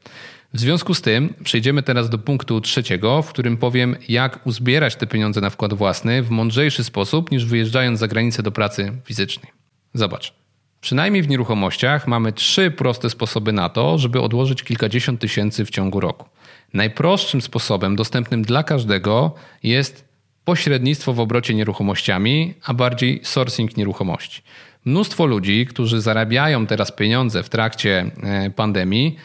W 0.53 0.59
związku 0.59 0.93
z 0.93 1.01
tym 1.01 1.33
przejdziemy 1.43 1.83
teraz 1.83 2.09
do 2.09 2.17
punktu 2.17 2.61
trzeciego, 2.61 3.21
w 3.21 3.29
którym 3.29 3.57
powiem, 3.57 3.95
jak 4.09 4.47
uzbierać 4.47 4.95
te 4.95 5.07
pieniądze 5.07 5.41
na 5.41 5.49
wkład 5.49 5.73
własny 5.73 6.23
w 6.23 6.29
mądrzejszy 6.29 6.83
sposób 6.83 7.31
niż 7.31 7.45
wyjeżdżając 7.45 7.99
za 7.99 8.07
granicę 8.07 8.43
do 8.43 8.51
pracy 8.51 8.91
fizycznej. 9.03 9.51
Zobacz. 9.93 10.33
Przynajmniej 10.81 11.23
w 11.23 11.29
nieruchomościach 11.29 12.07
mamy 12.07 12.33
trzy 12.33 12.71
proste 12.71 13.09
sposoby 13.09 13.53
na 13.53 13.69
to, 13.69 13.97
żeby 13.97 14.21
odłożyć 14.21 14.63
kilkadziesiąt 14.63 15.21
tysięcy 15.21 15.65
w 15.65 15.69
ciągu 15.69 15.99
roku. 15.99 16.25
Najprostszym 16.73 17.41
sposobem, 17.41 17.95
dostępnym 17.95 18.41
dla 18.41 18.63
każdego, 18.63 19.35
jest 19.63 20.07
pośrednictwo 20.45 21.13
w 21.13 21.19
obrocie 21.19 21.53
nieruchomościami, 21.53 22.53
a 22.65 22.73
bardziej 22.73 23.19
sourcing 23.23 23.77
nieruchomości. 23.77 24.41
Mnóstwo 24.85 25.25
ludzi, 25.25 25.65
którzy 25.65 26.01
zarabiają 26.01 26.67
teraz 26.67 26.91
pieniądze 26.91 27.43
w 27.43 27.49
trakcie 27.49 28.11
e, 28.23 28.49
pandemii, 28.49 29.15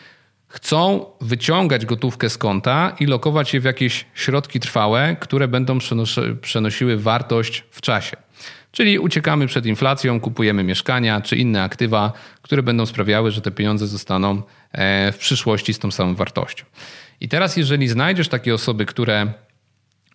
chcą 0.49 1.07
wyciągać 1.21 1.87
gotówkę 1.87 2.31
z 2.31 2.39
konta 2.39 2.97
i 3.01 3.07
lokować 3.07 3.55
je 3.55 3.61
w 3.61 3.65
jakieś 3.65 4.05
środki 4.15 4.61
trwałe, 4.61 5.17
które 5.21 5.49
będą 5.49 5.79
przenosiły 6.41 6.97
wartość 6.97 7.65
w 7.71 7.81
czasie. 7.81 8.17
Czyli 8.73 8.99
uciekamy 8.99 9.47
przed 9.47 9.67
inflacją, 9.67 10.21
kupujemy 10.21 10.65
mieszkania 10.65 11.21
czy 11.21 11.37
inne 11.37 11.63
aktywa, 11.63 12.13
które 12.43 12.63
będą 12.63 12.87
sprawiały, 12.87 13.31
że 13.31 13.41
te 13.41 13.51
pieniądze 13.51 13.87
zostaną 13.87 14.43
e, 14.73 15.13
w 15.13 15.19
przyszłości 15.19 15.75
z 15.75 15.79
tą 15.79 15.91
samą 15.91 16.15
wartością. 16.15 16.65
I 17.21 17.29
teraz, 17.29 17.57
jeżeli 17.57 17.89
znajdziesz 17.89 18.29
takie 18.29 18.55
osoby, 18.55 18.87
które 18.87 19.33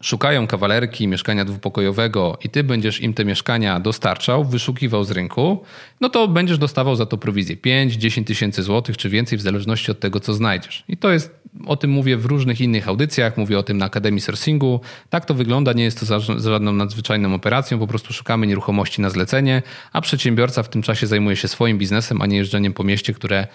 szukają 0.02 0.48
kawalerki, 0.48 1.08
mieszkania 1.08 1.46
dwupokojowego 1.46 2.38
i 2.44 2.50
ty 2.50 2.64
będziesz 2.64 3.02
im 3.02 3.14
te 3.14 3.26
mieszkania 3.26 3.80
dostarczał, 3.80 4.46
wyszukiwał 4.46 5.04
z 5.04 5.12
rynku, 5.12 5.64
no 6.02 6.10
to 6.10 6.28
będziesz 6.28 6.58
dostawał 6.58 6.96
za 6.96 7.06
to 7.06 7.18
prowizję 7.18 7.58
5-10 7.58 8.24
tysięcy 8.24 8.64
złotych 8.64 8.98
czy 8.98 9.10
więcej 9.10 9.38
w 9.38 9.42
zależności 9.42 9.92
od 9.92 10.00
tego, 10.00 10.20
co 10.20 10.34
znajdziesz. 10.34 10.84
I 10.88 10.98
to 10.98 11.12
jest, 11.12 11.40
o 11.66 11.76
tym 11.76 11.92
mówię 11.92 12.18
w 12.18 12.26
różnych 12.26 12.62
innych 12.62 12.88
audycjach, 12.88 13.38
mówię 13.38 13.60
o 13.60 13.64
tym 13.64 13.78
na 13.78 13.86
Akademii 13.86 14.22
Sourcingu. 14.22 14.82
Tak 15.10 15.26
to 15.26 15.34
wygląda, 15.34 15.74
nie 15.74 15.84
jest 15.84 16.00
to 16.00 16.06
za, 16.06 16.20
żadną 16.20 16.74
nadzwyczajną 16.74 17.34
operacją, 17.34 17.80
po 17.80 17.88
prostu 17.88 18.14
szukamy 18.14 18.48
nieruchomości 18.48 19.02
na 19.02 19.10
zlecenie, 19.10 19.62
a 19.94 20.02
przedsiębiorca 20.02 20.64
w 20.64 20.70
tym 20.70 20.82
czasie 20.82 21.08
zajmuje 21.08 21.36
się 21.36 21.48
swoim 21.48 21.78
biznesem, 21.78 22.22
a 22.22 22.26
nie 22.26 22.38
jeżdżeniem 22.38 22.74
po 22.74 22.84
mieście, 22.84 23.14
które 23.14 23.48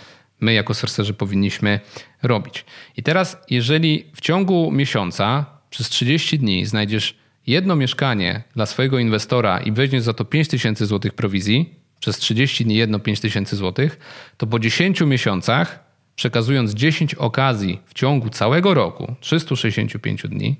my 0.43 0.53
jako 0.53 0.75
sorcerzy 0.75 1.15
powinniśmy 1.15 1.81
robić. 2.23 2.65
I 2.97 3.03
teraz, 3.03 3.37
jeżeli 3.51 4.05
w 4.15 4.21
ciągu 4.21 4.71
miesiąca 4.73 5.47
przez 5.71 5.89
30 5.89 6.39
dni 6.39 6.67
znajdziesz 6.67 7.17
jedno 7.47 7.77
mieszkanie 7.77 8.43
dla 8.57 8.67
swojego 8.67 8.99
inwestora 8.99 9.61
i 9.61 9.73
weźmiesz 9.73 10.03
za 10.03 10.13
to 10.13 10.25
5000 10.25 10.87
zł 10.87 11.13
prowizji, 11.17 11.75
przez 12.01 12.19
30 12.19 12.65
dni 12.65 12.75
jedno 12.75 12.99
5000 12.99 13.57
zł, 13.57 13.89
to 14.37 14.47
po 14.47 14.59
10 14.59 15.01
miesiącach, 15.01 15.85
przekazując 16.17 16.75
10 16.75 17.15
okazji 17.15 17.81
w 17.87 17.95
ciągu 17.95 18.29
całego 18.29 18.75
roku, 18.75 19.15
365 19.21 20.23
dni, 20.23 20.57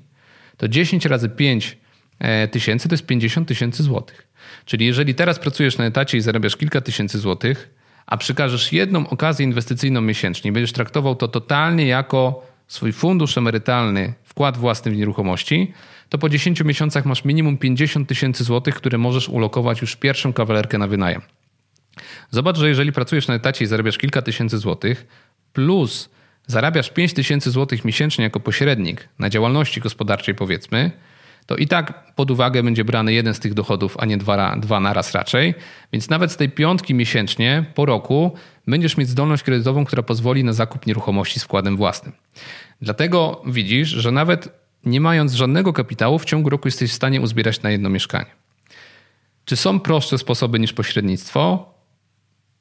to 0.57 0.67
10 0.67 1.05
razy 1.05 1.29
5 1.29 1.77
e, 2.19 2.47
tysięcy 2.47 2.89
to 2.89 2.93
jest 2.93 3.05
50 3.05 3.47
tysięcy 3.47 3.83
złotych. 3.83 4.27
Czyli 4.65 4.85
jeżeli 4.85 5.15
teraz 5.15 5.39
pracujesz 5.39 5.77
na 5.77 5.85
etacie 5.85 6.17
i 6.17 6.21
zarabiasz 6.21 6.57
kilka 6.57 6.81
tysięcy 6.81 7.19
złotych, 7.19 7.69
a 8.05 8.17
przekażesz 8.17 8.73
jedną 8.73 9.07
okazję 9.07 9.45
inwestycyjną 9.45 10.01
miesięcznie, 10.01 10.51
będziesz 10.51 10.73
traktował 10.73 11.15
to 11.15 11.27
totalnie 11.27 11.87
jako 11.87 12.45
swój 12.67 12.91
fundusz 12.91 13.37
emerytalny, 13.37 14.13
wkład 14.23 14.57
własny 14.57 14.91
w 14.91 14.97
nieruchomości, 14.97 15.73
to 16.09 16.17
po 16.17 16.29
10 16.29 16.63
miesiącach 16.63 17.05
masz 17.05 17.25
minimum 17.25 17.57
50 17.57 18.09
tysięcy 18.09 18.43
złotych, 18.43 18.75
które 18.75 18.97
możesz 18.97 19.29
ulokować 19.29 19.81
już 19.81 19.95
pierwszą 19.95 20.33
kawalerkę 20.33 20.77
na 20.77 20.87
wynajem. 20.87 21.21
Zobacz, 22.31 22.57
że 22.57 22.69
jeżeli 22.69 22.91
pracujesz 22.91 23.27
na 23.27 23.33
etacie 23.33 23.65
i 23.65 23.67
zarabiasz 23.67 23.97
kilka 23.97 24.21
tysięcy 24.21 24.57
złotych, 24.57 25.07
plus 25.53 26.09
zarabiasz 26.47 26.89
5 26.89 27.13
tysięcy 27.13 27.51
złotych 27.51 27.85
miesięcznie 27.85 28.23
jako 28.23 28.39
pośrednik 28.39 29.09
na 29.19 29.29
działalności 29.29 29.81
gospodarczej, 29.81 30.35
powiedzmy, 30.35 30.91
to 31.45 31.55
i 31.55 31.67
tak 31.67 32.13
pod 32.15 32.31
uwagę 32.31 32.63
będzie 32.63 32.85
brany 32.85 33.13
jeden 33.13 33.33
z 33.33 33.39
tych 33.39 33.53
dochodów, 33.53 33.95
a 33.99 34.05
nie 34.05 34.17
dwa, 34.17 34.55
dwa 34.55 34.79
naraz 34.79 35.11
raczej. 35.11 35.53
Więc 35.93 36.09
nawet 36.09 36.31
z 36.31 36.37
tej 36.37 36.49
piątki 36.49 36.93
miesięcznie 36.93 37.65
po 37.75 37.85
roku 37.85 38.31
będziesz 38.67 38.97
mieć 38.97 39.09
zdolność 39.09 39.43
kredytową, 39.43 39.85
która 39.85 40.03
pozwoli 40.03 40.43
na 40.43 40.53
zakup 40.53 40.87
nieruchomości 40.87 41.39
z 41.39 41.43
wkładem 41.43 41.77
własnym. 41.77 42.13
Dlatego 42.81 43.41
widzisz, 43.45 43.89
że 43.89 44.11
nawet 44.11 44.49
nie 44.85 45.01
mając 45.01 45.33
żadnego 45.33 45.73
kapitału, 45.73 46.19
w 46.19 46.25
ciągu 46.25 46.49
roku 46.49 46.67
jesteś 46.67 46.91
w 46.91 46.93
stanie 46.93 47.21
uzbierać 47.21 47.61
na 47.61 47.71
jedno 47.71 47.89
mieszkanie. 47.89 48.31
Czy 49.45 49.55
są 49.55 49.79
prostsze 49.79 50.17
sposoby 50.17 50.59
niż 50.59 50.73
pośrednictwo? 50.73 51.72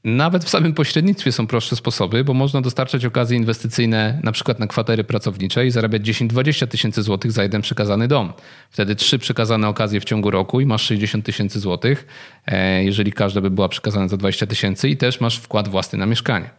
Nawet 0.04 0.44
w 0.44 0.48
samym 0.48 0.74
pośrednictwie 0.74 1.32
są 1.32 1.46
prostsze 1.46 1.76
sposoby, 1.76 2.24
bo 2.24 2.34
można 2.34 2.60
dostarczać 2.60 3.04
okazje 3.04 3.36
inwestycyjne 3.36 4.20
na 4.22 4.32
przykład 4.32 4.58
na 4.58 4.66
kwatery 4.66 5.04
pracownicze 5.04 5.66
i 5.66 5.70
zarabiać 5.70 6.02
10-20 6.02 6.66
tysięcy 6.66 7.02
złotych 7.02 7.32
za 7.32 7.42
jeden 7.42 7.62
przekazany 7.62 8.08
dom. 8.08 8.32
Wtedy 8.70 8.96
trzy 8.96 9.18
przekazane 9.18 9.68
okazje 9.68 10.00
w 10.00 10.04
ciągu 10.04 10.30
roku 10.30 10.60
i 10.60 10.66
masz 10.66 10.82
60 10.82 11.24
tysięcy 11.26 11.60
złotych, 11.60 12.06
e, 12.46 12.84
jeżeli 12.84 13.12
każda 13.12 13.40
by 13.40 13.50
była 13.50 13.68
przekazana 13.68 14.08
za 14.08 14.16
20 14.16 14.46
tysięcy 14.46 14.88
i 14.88 14.96
też 14.96 15.20
masz 15.20 15.38
wkład 15.38 15.68
własny 15.68 15.98
na 15.98 16.06
mieszkanie. 16.06 16.50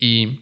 I 0.00 0.40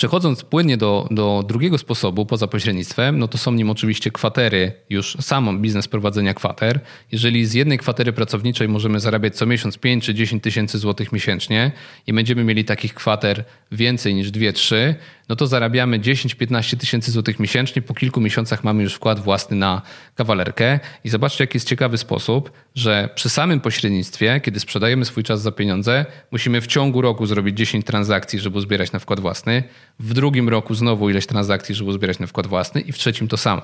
Przechodząc 0.00 0.44
płynnie 0.44 0.76
do, 0.76 1.08
do 1.10 1.44
drugiego 1.48 1.78
sposobu 1.78 2.26
poza 2.26 2.46
pośrednictwem, 2.46 3.18
no 3.18 3.28
to 3.28 3.38
są 3.38 3.52
nim 3.52 3.70
oczywiście 3.70 4.10
kwatery, 4.10 4.72
już 4.90 5.16
samo 5.20 5.52
biznes 5.52 5.88
prowadzenia 5.88 6.34
kwater. 6.34 6.80
Jeżeli 7.12 7.46
z 7.46 7.54
jednej 7.54 7.78
kwatery 7.78 8.12
pracowniczej 8.12 8.68
możemy 8.68 9.00
zarabiać 9.00 9.36
co 9.36 9.46
miesiąc 9.46 9.78
5 9.78 10.04
czy 10.04 10.14
10 10.14 10.42
tysięcy 10.42 10.78
złotych 10.78 11.12
miesięcznie 11.12 11.72
i 12.06 12.12
będziemy 12.12 12.44
mieli 12.44 12.64
takich 12.64 12.94
kwater 12.94 13.44
więcej 13.72 14.14
niż 14.14 14.30
2-3, 14.30 14.94
no 15.30 15.36
to 15.36 15.46
zarabiamy 15.46 16.00
10-15 16.00 16.76
tysięcy 16.76 17.10
złotych 17.10 17.40
miesięcznie. 17.40 17.82
Po 17.82 17.94
kilku 17.94 18.20
miesiącach 18.20 18.64
mamy 18.64 18.82
już 18.82 18.94
wkład 18.94 19.20
własny 19.20 19.56
na 19.56 19.82
kawalerkę. 20.14 20.80
I 21.04 21.08
zobaczcie, 21.08 21.44
jaki 21.44 21.56
jest 21.56 21.68
ciekawy 21.68 21.98
sposób, 21.98 22.52
że 22.74 23.08
przy 23.14 23.28
samym 23.28 23.60
pośrednictwie, 23.60 24.40
kiedy 24.40 24.60
sprzedajemy 24.60 25.04
swój 25.04 25.24
czas 25.24 25.42
za 25.42 25.52
pieniądze, 25.52 26.06
musimy 26.30 26.60
w 26.60 26.66
ciągu 26.66 27.00
roku 27.00 27.26
zrobić 27.26 27.56
10 27.56 27.86
transakcji, 27.86 28.38
żeby 28.38 28.58
uzbierać 28.58 28.92
na 28.92 28.98
wkład 28.98 29.20
własny. 29.20 29.62
W 30.02 30.14
drugim 30.14 30.48
roku 30.48 30.74
znowu 30.74 31.10
ileś 31.10 31.26
transakcji, 31.26 31.74
żeby 31.74 31.90
uzbierać 31.90 32.18
na 32.18 32.26
wkład 32.26 32.46
własny 32.46 32.80
i 32.80 32.92
w 32.92 32.98
trzecim 32.98 33.28
to 33.28 33.36
samo. 33.36 33.62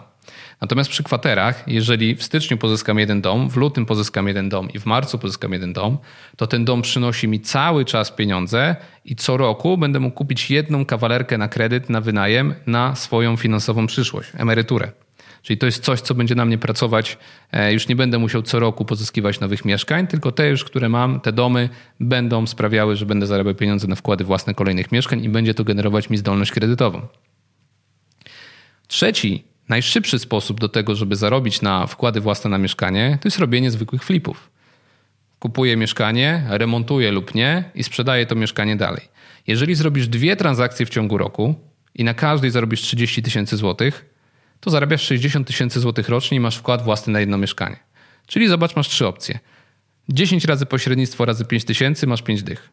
Natomiast 0.60 0.90
przy 0.90 1.02
kwaterach, 1.02 1.64
jeżeli 1.66 2.16
w 2.16 2.22
styczniu 2.22 2.58
pozyskam 2.58 2.98
jeden 2.98 3.20
dom, 3.20 3.50
w 3.50 3.56
lutym 3.56 3.86
pozyskam 3.86 4.28
jeden 4.28 4.48
dom 4.48 4.70
i 4.70 4.78
w 4.78 4.86
marcu 4.86 5.18
pozyskam 5.18 5.52
jeden 5.52 5.72
dom, 5.72 5.98
to 6.36 6.46
ten 6.46 6.64
dom 6.64 6.82
przynosi 6.82 7.28
mi 7.28 7.40
cały 7.40 7.84
czas 7.84 8.10
pieniądze 8.10 8.76
i 9.04 9.16
co 9.16 9.36
roku 9.36 9.78
będę 9.78 10.00
mógł 10.00 10.16
kupić 10.16 10.50
jedną 10.50 10.84
kawalerkę 10.84 11.38
na 11.38 11.48
kredyt, 11.48 11.90
na 11.90 12.00
wynajem, 12.00 12.54
na 12.66 12.94
swoją 12.94 13.36
finansową 13.36 13.86
przyszłość, 13.86 14.30
emeryturę. 14.36 15.05
Czyli 15.42 15.58
to 15.58 15.66
jest 15.66 15.84
coś, 15.84 16.00
co 16.00 16.14
będzie 16.14 16.34
na 16.34 16.44
mnie 16.44 16.58
pracować. 16.58 17.18
E, 17.52 17.72
już 17.72 17.88
nie 17.88 17.96
będę 17.96 18.18
musiał 18.18 18.42
co 18.42 18.58
roku 18.60 18.84
pozyskiwać 18.84 19.40
nowych 19.40 19.64
mieszkań, 19.64 20.06
tylko 20.06 20.32
te 20.32 20.48
już, 20.48 20.64
które 20.64 20.88
mam, 20.88 21.20
te 21.20 21.32
domy 21.32 21.68
będą 22.00 22.46
sprawiały, 22.46 22.96
że 22.96 23.06
będę 23.06 23.26
zarabiał 23.26 23.54
pieniądze 23.54 23.86
na 23.86 23.94
wkłady 23.94 24.24
własne 24.24 24.54
kolejnych 24.54 24.92
mieszkań 24.92 25.24
i 25.24 25.28
będzie 25.28 25.54
to 25.54 25.64
generować 25.64 26.10
mi 26.10 26.16
zdolność 26.16 26.50
kredytową. 26.50 27.06
Trzeci 28.88 29.44
najszybszy 29.68 30.18
sposób 30.18 30.60
do 30.60 30.68
tego, 30.68 30.94
żeby 30.94 31.16
zarobić 31.16 31.62
na 31.62 31.86
wkłady 31.86 32.20
własne 32.20 32.50
na 32.50 32.58
mieszkanie, 32.58 33.18
to 33.20 33.26
jest 33.26 33.38
robienie 33.38 33.70
zwykłych 33.70 34.04
flipów. 34.04 34.50
Kupuję 35.38 35.76
mieszkanie, 35.76 36.44
remontuję 36.48 37.12
lub 37.12 37.34
nie 37.34 37.64
i 37.74 37.82
sprzedaję 37.84 38.26
to 38.26 38.34
mieszkanie 38.34 38.76
dalej. 38.76 39.08
Jeżeli 39.46 39.74
zrobisz 39.74 40.08
dwie 40.08 40.36
transakcje 40.36 40.86
w 40.86 40.90
ciągu 40.90 41.18
roku 41.18 41.54
i 41.94 42.04
na 42.04 42.14
każdej 42.14 42.50
zarobisz 42.50 42.80
30 42.80 43.22
tysięcy 43.22 43.56
złotych, 43.56 44.05
to 44.60 44.70
zarabiasz 44.70 45.02
60 45.02 45.46
tysięcy 45.46 45.80
złotych 45.80 46.08
rocznie 46.08 46.36
i 46.36 46.40
masz 46.40 46.56
wkład 46.56 46.82
własny 46.82 47.12
na 47.12 47.20
jedno 47.20 47.38
mieszkanie. 47.38 47.76
Czyli 48.26 48.48
zobacz, 48.48 48.76
masz 48.76 48.88
trzy 48.88 49.06
opcje. 49.06 49.38
10 50.08 50.44
razy 50.44 50.66
pośrednictwo 50.66 51.24
razy 51.24 51.44
5 51.44 51.64
tysięcy, 51.64 52.06
masz 52.06 52.22
5 52.22 52.42
dych. 52.42 52.70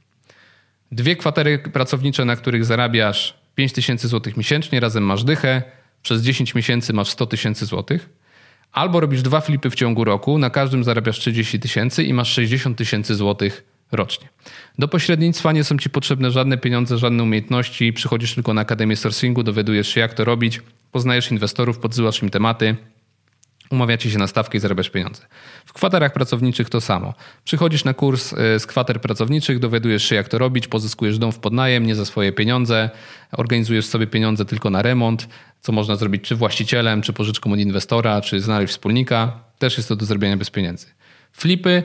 Dwie 0.92 1.16
kwatery 1.16 1.60
pracownicze, 1.60 2.26
na 2.26 2.36
których 2.36 2.66
zarabiasz 2.66 3.38
5 3.56 3.74
tysięcy 3.74 4.08
złotych 4.08 4.38
miesięcznie, 4.38 4.80
razem 4.80 5.04
masz 5.04 5.24
dychę, 5.24 5.64
przez 6.04 6.22
10 6.22 6.56
miesięcy 6.56 6.94
masz 6.94 7.10
100 7.10 7.26
tysięcy 7.26 7.66
złotych, 7.66 8.10
albo 8.72 9.00
robisz 9.00 9.22
dwa 9.22 9.42
flipy 9.42 9.70
w 9.70 9.76
ciągu 9.76 10.04
roku, 10.04 10.38
na 10.38 10.50
każdym 10.50 10.84
zarabiasz 10.84 11.20
30 11.20 11.60
tysięcy 11.60 12.04
i 12.04 12.14
masz 12.14 12.34
60 12.34 12.78
tysięcy 12.78 13.16
złotych 13.16 13.73
rocznie. 13.94 14.30
Do 14.80 14.88
pośrednictwa 14.88 15.52
nie 15.52 15.64
są 15.64 15.78
ci 15.78 15.90
potrzebne 15.90 16.32
żadne 16.32 16.58
pieniądze, 16.58 16.98
żadne 16.98 17.24
umiejętności, 17.24 17.94
przychodzisz 17.94 18.36
tylko 18.36 18.54
na 18.54 18.62
Akademię 18.62 18.96
Sourcingu, 18.96 19.44
dowiadujesz 19.44 19.88
się 19.88 20.02
jak 20.02 20.14
to 20.14 20.26
robić, 20.26 20.62
poznajesz 20.92 21.32
inwestorów, 21.32 21.80
podsyłasz 21.80 22.24
im 22.24 22.30
tematy, 22.30 22.76
umawiacie 23.74 24.12
się 24.12 24.18
na 24.18 24.28
stawkę 24.28 24.58
i 24.58 24.62
zarabiasz 24.62 24.90
pieniądze. 24.90 25.22
W 25.66 25.74
kwaterach 25.74 26.14
pracowniczych 26.14 26.70
to 26.70 26.82
samo. 26.82 27.14
Przychodzisz 27.44 27.84
na 27.84 27.94
kurs 27.94 28.34
e, 28.34 28.60
z 28.60 28.66
kwater 28.66 29.02
pracowniczych, 29.02 29.60
dowiadujesz 29.60 30.04
się 30.04 30.16
jak 30.16 30.30
to 30.30 30.38
robić, 30.38 30.68
pozyskujesz 30.68 31.18
dom 31.18 31.32
w 31.32 31.40
podnajem, 31.40 31.86
nie 31.86 31.96
za 31.96 32.06
swoje 32.06 32.32
pieniądze, 32.32 32.90
organizujesz 33.32 33.86
sobie 33.86 34.08
pieniądze 34.08 34.46
tylko 34.46 34.70
na 34.70 34.82
remont, 34.82 35.28
co 35.62 35.72
można 35.72 35.96
zrobić 35.96 36.24
czy 36.24 36.36
właścicielem, 36.36 37.02
czy 37.02 37.14
pożyczką 37.14 37.54
od 37.54 37.60
inwestora, 37.60 38.22
czy 38.22 38.40
znaleźć 38.40 38.74
wspólnika. 38.74 39.40
Też 39.60 39.78
jest 39.78 39.90
to 39.90 39.96
do 39.96 40.06
zrobienia 40.06 40.38
bez 40.38 40.50
pieniędzy. 40.50 40.88
Flipy 41.32 41.84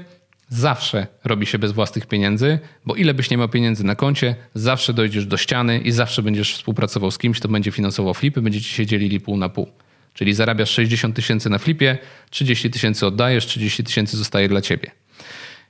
zawsze 0.49 1.07
robi 1.25 1.47
się 1.47 1.59
bez 1.59 1.73
własnych 1.73 2.07
pieniędzy, 2.07 2.59
bo 2.87 2.95
ile 2.95 3.14
byś 3.14 3.31
nie 3.31 3.37
miał 3.37 3.49
pieniędzy 3.49 3.85
na 3.85 3.95
koncie, 3.95 4.35
zawsze 4.55 4.93
dojdziesz 4.93 5.26
do 5.26 5.37
ściany 5.37 5.78
i 5.78 5.93
zawsze 5.93 6.23
będziesz 6.23 6.55
współpracował 6.55 7.11
z 7.11 7.19
kimś, 7.19 7.38
kto 7.38 7.49
będzie 7.49 7.71
finansował 7.71 8.14
flipy, 8.14 8.43
będziecie 8.43 8.69
się 8.69 8.87
dzielili 8.87 9.21
pół 9.21 9.37
na 9.37 9.49
pół. 9.49 9.69
Czyli 10.14 10.35
zarabiasz 10.35 10.71
60 10.71 11.17
tysięcy 11.17 11.50
na 11.50 11.59
flipie, 11.59 11.99
30 12.31 12.71
tysięcy 12.71 13.07
oddajesz, 13.07 13.47
30 13.47 13.85
tysięcy 13.85 14.17
zostaje 14.17 14.49
dla 14.49 14.61
ciebie. 14.61 14.90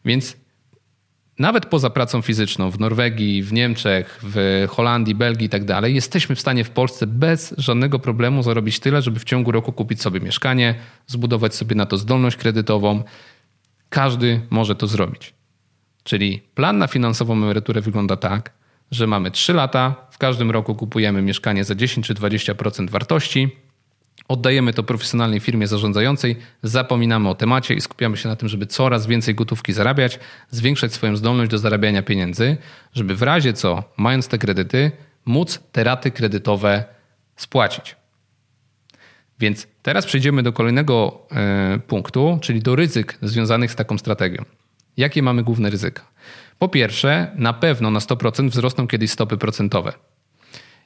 Więc 0.05 0.37
nawet 1.39 1.67
poza 1.67 1.91
pracą 1.91 2.23
fizyczną 2.23 2.71
w 2.71 2.81
Norwegii, 2.81 3.43
w 3.43 3.53
Niemczech, 3.53 4.21
w 4.23 4.67
Holandii, 4.71 5.15
Belgii 5.15 5.47
i 5.47 5.49
tak 5.49 5.65
dalej, 5.65 5.95
jesteśmy 5.95 6.37
w 6.37 6.41
stanie 6.41 6.65
w 6.65 6.71
Polsce 6.71 7.07
bez 7.07 7.55
żadnego 7.59 7.99
problemu 7.99 8.43
zarobić 8.43 8.81
tyle, 8.81 9.03
żeby 9.03 9.21
w 9.21 9.25
ciągu 9.25 9.53
roku 9.53 9.73
kupić 9.73 10.03
sobie 10.03 10.21
mieszkanie, 10.21 10.75
zbudować 11.07 11.55
sobie 11.55 11.77
na 11.77 11.87
to 11.87 11.97
zdolność 11.97 12.37
kredytową. 12.37 13.03
Każdy 13.89 14.41
może 14.51 14.75
to 14.75 14.87
zrobić. 14.87 15.35
Czyli 16.03 16.43
plan 16.55 16.79
na 16.79 16.87
finansową 16.87 17.35
emeryturę 17.35 17.81
wygląda 17.81 18.17
tak, 18.17 18.53
że 18.91 19.07
mamy 19.07 19.31
3 19.31 19.53
lata, 19.53 19.95
w 20.11 20.19
każdym 20.19 20.51
roku 20.51 20.75
kupujemy 20.75 21.23
mieszkanie 21.23 21.65
za 21.65 21.75
10 21.75 22.07
czy 22.07 22.15
20% 22.15 22.91
wartości, 22.91 23.57
oddajemy 24.29 24.73
to 24.73 24.83
profesjonalnej 24.83 25.41
firmie 25.41 25.67
zarządzającej, 25.67 26.37
zapominamy 26.63 27.29
o 27.29 27.35
temacie 27.35 27.75
i 27.75 27.81
skupiamy 27.81 28.17
się 28.17 28.29
na 28.29 28.37
tym, 28.37 28.49
żeby 28.49 28.67
coraz 28.67 29.07
więcej 29.07 29.35
gotówki 29.35 29.73
zarabiać, 29.73 30.19
zwiększać 30.51 30.93
swoją 30.93 31.17
zdolność 31.17 31.51
do 31.51 31.59
zarabiania 31.59 32.03
pieniędzy, 32.03 32.57
żeby 32.95 33.15
w 33.15 33.23
razie 33.23 33.53
co, 33.53 33.85
mając 33.97 34.29
te 34.29 34.39
kredyty, 34.39 34.93
móc 35.25 35.61
te 35.73 35.85
raty 35.85 36.11
kredytowe 36.11 36.85
spłacić. 37.37 37.97
Więc 39.41 39.67
teraz 39.89 40.07
przejdziemy 40.07 40.43
do 40.43 40.53
kolejnego 40.53 41.27
e, 41.33 41.79
punktu, 41.87 42.39
czyli 42.43 42.63
do 42.63 42.77
ryzyk 42.77 43.19
związanych 43.23 43.73
z 43.73 43.77
taką 43.77 43.99
strategią. 43.99 44.45
Jakie 44.97 45.23
mamy 45.23 45.43
główne 45.43 45.71
ryzyka? 45.71 46.03
Po 46.59 46.69
pierwsze, 46.69 47.33
na 47.35 47.53
pewno 47.53 47.91
na 47.91 47.99
100% 47.99 48.49
wzrosną 48.51 48.89
kiedyś 48.89 49.11
stopy 49.11 49.37
procentowe. 49.37 49.93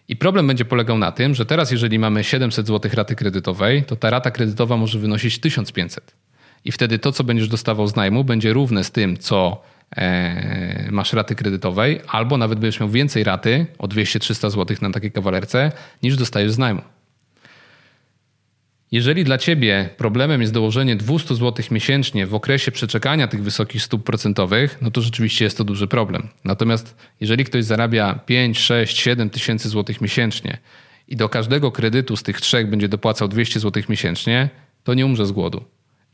I 0.09 0.17
problem 0.17 0.47
będzie 0.47 0.65
polegał 0.65 0.99
na 0.99 1.13
tym, 1.13 1.35
że 1.35 1.47
teraz, 1.47 1.71
jeżeli 1.71 1.99
mamy 1.99 2.25
700 2.25 2.67
zł 2.67 2.91
raty 2.95 3.15
kredytowej, 3.15 3.85
to 3.85 3.97
ta 3.97 4.11
rata 4.11 4.31
kredytowa 4.31 4.77
może 4.77 4.99
wynosić 4.99 5.39
1500. 5.39 6.15
I 6.65 6.73
wtedy 6.73 6.99
to, 6.99 7.13
co 7.13 7.25
będziesz 7.25 7.49
dostawał 7.49 7.87
z 7.87 7.97
najmu, 7.97 8.25
będzie 8.25 8.53
równe 8.53 8.85
z 8.85 8.91
tym, 8.91 9.17
co 9.17 9.63
e, 9.97 10.89
masz 10.91 11.13
raty 11.13 11.35
kredytowej, 11.35 12.01
albo 12.09 12.39
nawet 12.39 12.59
będziesz 12.59 12.81
miał 12.81 12.89
więcej 12.89 13.25
raty 13.25 13.67
o 13.79 13.89
200-300 13.89 14.51
zł 14.51 14.77
na 14.83 14.91
takiej 14.91 15.13
kawalerce, 15.13 15.73
niż 16.03 16.17
dostajesz 16.17 16.53
z 16.53 16.59
najmu. 16.59 16.83
Jeżeli 18.93 19.25
dla 19.25 19.39
Ciebie 19.39 19.89
problemem 19.97 20.41
jest 20.41 20.53
dołożenie 20.53 20.97
200 20.97 21.35
zł 21.35 21.65
miesięcznie 21.71 22.27
w 22.27 22.35
okresie 22.35 22.73
przeczekania 22.73 23.29
tych 23.29 23.43
wysokich 23.43 23.83
stóp 23.83 24.05
procentowych, 24.05 24.79
no 24.83 24.91
to 24.91 25.01
rzeczywiście 25.01 25.45
jest 25.45 25.59
to 25.59 25.65
duży 25.65 25.87
problem. 25.87 26.29
Natomiast 26.45 26.97
jeżeli 27.21 27.45
ktoś 27.45 27.65
zarabia 27.65 28.15
5, 28.27 28.59
6, 28.59 28.99
7 28.99 29.31
tysięcy 29.31 29.69
złotych 29.69 30.01
miesięcznie 30.01 30.59
i 31.09 31.17
do 31.17 31.29
każdego 31.29 31.73
kredytu 31.73 32.17
z 32.17 32.23
tych 32.23 32.41
trzech 32.41 32.71
będzie 32.71 32.89
dopłacał 32.89 33.29
200 33.29 33.61
zł 33.61 33.83
miesięcznie, 33.89 34.49
to 34.85 34.95
nie 34.95 35.07
umrze 35.07 35.27
z 35.27 35.33
głodu. 35.33 35.65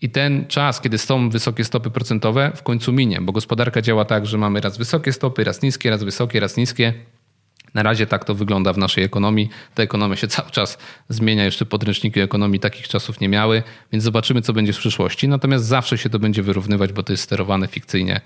I 0.02 0.10
ten 0.10 0.46
czas, 0.46 0.80
kiedy 0.80 0.98
są 0.98 1.30
wysokie 1.30 1.64
stopy 1.64 1.90
procentowe, 1.90 2.52
w 2.54 2.62
końcu 2.62 2.92
minie, 2.92 3.20
bo 3.20 3.32
gospodarka 3.32 3.82
działa 3.82 4.04
tak, 4.04 4.26
że 4.26 4.38
mamy 4.38 4.60
raz 4.60 4.78
wysokie 4.78 5.12
stopy, 5.12 5.44
raz 5.44 5.62
niskie, 5.62 5.90
raz 5.90 6.04
wysokie, 6.04 6.40
raz 6.40 6.56
niskie 6.56 6.94
na 7.74 7.82
razie 7.82 8.06
tak 8.06 8.24
to 8.24 8.34
wygląda 8.34 8.72
w 8.72 8.78
naszej 8.78 9.04
ekonomii. 9.04 9.48
Ta 9.74 9.82
ekonomia 9.82 10.16
się 10.16 10.28
cały 10.28 10.50
czas 10.50 10.78
zmienia, 11.08 11.44
jeszcze 11.44 11.66
podręczniki 11.66 12.20
ekonomii 12.20 12.60
takich 12.60 12.88
czasów 12.88 13.20
nie 13.20 13.28
miały, 13.28 13.62
więc 13.92 14.04
zobaczymy, 14.04 14.42
co 14.42 14.52
będzie 14.52 14.72
w 14.72 14.78
przyszłości. 14.78 15.28
Natomiast 15.28 15.64
zawsze 15.64 15.98
się 15.98 16.10
to 16.10 16.18
będzie 16.18 16.42
wyrównywać, 16.42 16.92
bo 16.92 17.02
to 17.02 17.12
jest 17.12 17.22
sterowane 17.22 17.68
fikcyjnie, 17.68 18.20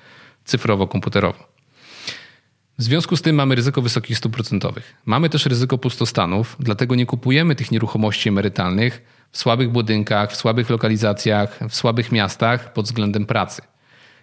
cyfrowo-komputerowo. 0.47 1.45
W 2.79 2.83
związku 2.83 3.17
z 3.17 3.23
tym 3.23 3.37
mamy 3.37 3.55
ryzyko 3.55 3.83
wysokich 3.83 4.19
stóp 4.19 4.33
procentowych. 4.33 4.95
Mamy 5.07 5.29
też 5.29 5.47
ryzyko 5.47 5.79
pustostanów, 5.79 6.57
dlatego 6.61 6.95
nie 6.95 7.07
kupujemy 7.07 7.55
tych 7.55 7.71
nieruchomości 7.71 8.29
emerytalnych 8.29 9.03
w 9.33 9.39
słabych 9.39 9.71
budynkach, 9.71 10.33
w 10.33 10.37
słabych 10.37 10.71
lokalizacjach, 10.71 11.59
w 11.69 11.75
słabych 11.75 12.13
miastach 12.13 12.73
pod 12.73 12.87
względem 12.87 13.27
pracy. 13.27 13.63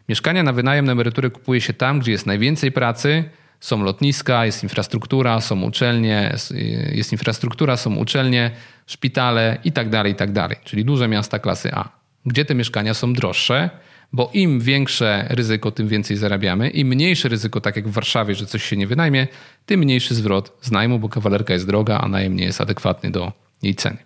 Mieszkania 0.10 0.44
na 0.44 0.54
wynajem 0.54 0.86
na 0.86 0.92
emeryturę 0.92 1.30
kupuje 1.30 1.62
się 1.62 1.74
tam, 1.74 2.00
gdzie 2.00 2.12
jest 2.12 2.26
najwięcej 2.26 2.72
pracy, 2.72 3.30
są 3.60 3.84
lotniska, 3.84 4.46
jest 4.46 4.64
infrastruktura, 4.64 5.42
są 5.42 5.62
uczelnie, 5.62 6.36
jest 6.92 7.12
infrastruktura, 7.12 7.78
są 7.78 7.96
uczelnie, 7.96 8.52
szpitale 8.88 9.58
i 9.64 9.72
tak 9.72 9.90
dalej, 9.90 10.12
i 10.12 10.16
tak 10.16 10.32
dalej. 10.32 10.58
Czyli 10.64 10.86
duże 10.86 11.08
miasta 11.08 11.40
klasy 11.40 11.74
A, 11.74 11.90
gdzie 12.26 12.46
te 12.46 12.56
mieszkania 12.56 12.94
są 12.94 13.14
droższe, 13.14 13.70
bo 14.14 14.32
im 14.34 14.60
większe 14.60 15.26
ryzyko, 15.30 15.72
tym 15.72 15.88
więcej 15.88 16.18
zarabiamy. 16.18 16.70
Im 16.70 16.88
mniejsze 16.88 17.30
ryzyko, 17.30 17.62
tak 17.62 17.76
jak 17.76 17.88
w 17.88 17.92
Warszawie, 17.92 18.36
że 18.36 18.46
coś 18.46 18.64
się 18.64 18.78
nie 18.78 18.88
wynajmie, 18.88 19.28
tym 19.66 19.80
mniejszy 19.80 20.16
zwrot 20.16 20.58
z 20.62 20.72
najmu, 20.72 21.00
bo 21.00 21.10
kawalerka 21.10 21.54
jest 21.54 21.68
droga, 21.68 21.98
a 21.98 22.08
najem 22.08 22.36
nie 22.36 22.44
jest 22.44 22.62
adekwatny 22.62 23.12
do 23.12 23.32
jej 23.62 23.76
ceny. 23.76 23.98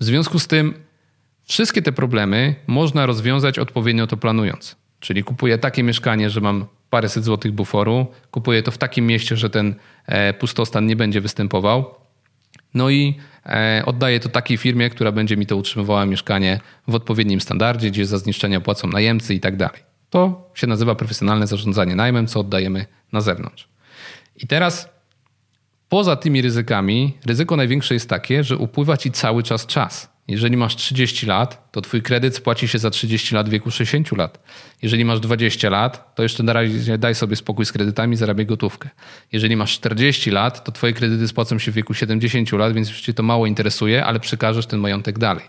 W 0.00 0.04
związku 0.04 0.38
z 0.38 0.46
tym 0.46 0.74
wszystkie 1.44 1.82
te 1.82 1.92
problemy 1.92 2.54
można 2.66 3.06
rozwiązać 3.06 3.58
odpowiednio 3.58 4.06
to 4.06 4.16
planując. 4.16 4.76
Czyli 5.00 5.24
kupuję 5.24 5.58
takie 5.58 5.82
mieszkanie, 5.82 6.30
że 6.30 6.40
mam 6.40 6.66
paręset 6.96 7.24
złotych 7.24 7.52
buforu, 7.52 8.06
kupuję 8.30 8.62
to 8.62 8.70
w 8.70 8.78
takim 8.78 9.06
mieście, 9.06 9.36
że 9.36 9.50
ten 9.50 9.74
e, 10.06 10.34
pustostan 10.34 10.86
nie 10.86 10.96
będzie 10.96 11.20
występował. 11.20 11.94
No 12.74 12.90
i 12.90 13.14
e, 13.46 13.82
oddaję 13.86 14.20
to 14.20 14.28
takiej 14.28 14.56
firmie, 14.56 14.90
która 14.90 15.12
będzie 15.12 15.36
mi 15.36 15.46
to 15.46 15.56
utrzymywała 15.56 16.06
mieszkanie 16.06 16.60
w 16.88 16.94
odpowiednim 16.94 17.40
standardzie, 17.40 17.90
gdzie 17.90 18.06
za 18.06 18.18
zniszczenia 18.18 18.60
płacą 18.60 18.88
najemcy 18.88 19.34
i 19.34 19.40
tak 19.40 19.56
dalej. 19.56 19.80
To 20.10 20.50
się 20.54 20.66
nazywa 20.66 20.94
profesjonalne 20.94 21.46
zarządzanie 21.46 21.96
najmem, 21.96 22.26
co 22.26 22.40
oddajemy 22.40 22.86
na 23.12 23.20
zewnątrz. 23.20 23.68
I 24.36 24.46
teraz 24.46 24.88
poza 25.88 26.16
tymi 26.16 26.42
ryzykami, 26.42 27.18
ryzyko 27.26 27.56
największe 27.56 27.94
jest 27.94 28.08
takie, 28.08 28.44
że 28.44 28.56
upływa 28.56 28.96
ci 28.96 29.10
cały 29.10 29.42
czas 29.42 29.66
czas. 29.66 30.15
Jeżeli 30.28 30.56
masz 30.56 30.76
30 30.76 31.26
lat, 31.26 31.72
to 31.72 31.80
twój 31.80 32.02
kredyt 32.02 32.36
spłaci 32.36 32.68
się 32.68 32.78
za 32.78 32.90
30 32.90 33.34
lat 33.34 33.48
w 33.48 33.50
wieku 33.50 33.70
60 33.70 34.12
lat. 34.12 34.38
Jeżeli 34.82 35.04
masz 35.04 35.20
20 35.20 35.70
lat, 35.70 36.14
to 36.14 36.22
jeszcze 36.22 36.42
na 36.42 36.52
razie 36.52 36.98
daj 36.98 37.14
sobie 37.14 37.36
spokój 37.36 37.66
z 37.66 37.72
kredytami, 37.72 38.16
zarabiaj 38.16 38.46
gotówkę. 38.46 38.88
Jeżeli 39.32 39.56
masz 39.56 39.72
40 39.72 40.30
lat, 40.30 40.64
to 40.64 40.72
twoje 40.72 40.92
kredyty 40.92 41.28
spłacą 41.28 41.58
się 41.58 41.72
w 41.72 41.74
wieku 41.74 41.94
70 41.94 42.52
lat, 42.52 42.72
więc 42.72 42.88
już 42.88 43.00
cię 43.00 43.14
to 43.14 43.22
mało 43.22 43.46
interesuje, 43.46 44.04
ale 44.04 44.20
przekażesz 44.20 44.66
ten 44.66 44.80
majątek 44.80 45.18
dalej. 45.18 45.44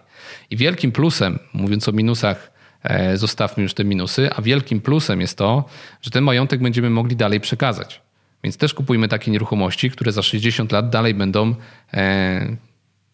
I 0.50 0.58
wielkim 0.58 0.92
plusem, 0.92 1.40
mówiąc 1.54 1.90
o 1.90 1.92
minusach, 1.92 2.52
e, 2.84 3.18
zostawmy 3.18 3.64
już 3.64 3.74
te 3.74 3.84
minusy, 3.84 4.30
a 4.36 4.42
wielkim 4.42 4.82
plusem 4.82 5.22
jest 5.22 5.38
to, 5.38 5.66
że 6.02 6.12
ten 6.12 6.24
majątek 6.24 6.62
będziemy 6.62 6.90
mogli 6.90 7.16
dalej 7.16 7.40
przekazać. 7.40 8.02
Więc 8.44 8.58
też 8.58 8.74
kupujmy 8.74 9.08
takie 9.08 9.32
nieruchomości, 9.32 9.92
które 9.92 10.12
za 10.12 10.22
60 10.22 10.72
lat 10.72 10.90
dalej 10.90 11.14
będą 11.14 11.56
e, 11.94 12.58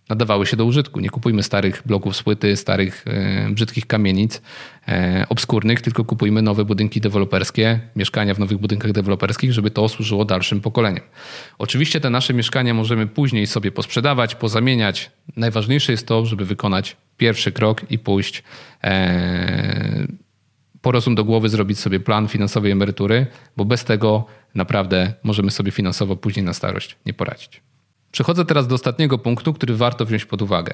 nadawały 0.09 0.45
się 0.45 0.57
do 0.57 0.65
użytku. 0.65 0.99
Nie 0.99 1.09
kupujmy 1.09 1.43
starych 1.43 1.81
bloków 1.85 2.15
z 2.15 2.23
płyty, 2.23 2.55
starych 2.55 3.05
e, 3.07 3.49
brzydkich 3.49 3.87
kamienic 3.87 4.41
e, 4.87 5.25
obskurnych, 5.29 5.81
tylko 5.81 6.05
kupujmy 6.05 6.41
nowe 6.41 6.65
budynki 6.65 7.01
deweloperskie, 7.01 7.79
mieszkania 7.95 8.33
w 8.33 8.39
nowych 8.39 8.57
budynkach 8.57 8.91
deweloperskich, 8.91 9.53
żeby 9.53 9.71
to 9.71 9.89
służyło 9.89 10.25
dalszym 10.25 10.61
pokoleniom. 10.61 11.05
Oczywiście 11.57 11.99
te 11.99 12.09
nasze 12.09 12.33
mieszkania 12.33 12.73
możemy 12.73 13.07
później 13.07 13.47
sobie 13.47 13.71
posprzedawać, 13.71 14.35
pozamieniać. 14.35 15.11
Najważniejsze 15.35 15.91
jest 15.91 16.07
to, 16.07 16.25
żeby 16.25 16.45
wykonać 16.45 16.97
pierwszy 17.17 17.51
krok 17.51 17.91
i 17.91 17.99
pójść 17.99 18.43
e, 18.83 20.07
po 20.81 20.91
rozum 20.91 21.15
do 21.15 21.23
głowy, 21.23 21.49
zrobić 21.49 21.79
sobie 21.79 21.99
plan 21.99 22.27
finansowej 22.27 22.71
emerytury, 22.71 23.27
bo 23.57 23.65
bez 23.65 23.83
tego 23.83 24.25
naprawdę 24.55 25.13
możemy 25.23 25.51
sobie 25.51 25.71
finansowo 25.71 26.15
później 26.15 26.45
na 26.45 26.53
starość 26.53 26.95
nie 27.05 27.13
poradzić. 27.13 27.61
Przechodzę 28.13 28.45
teraz 28.45 28.67
do 28.67 28.75
ostatniego 28.75 29.17
punktu, 29.17 29.53
który 29.53 29.75
warto 29.75 30.05
wziąć 30.05 30.25
pod 30.25 30.41
uwagę. 30.41 30.73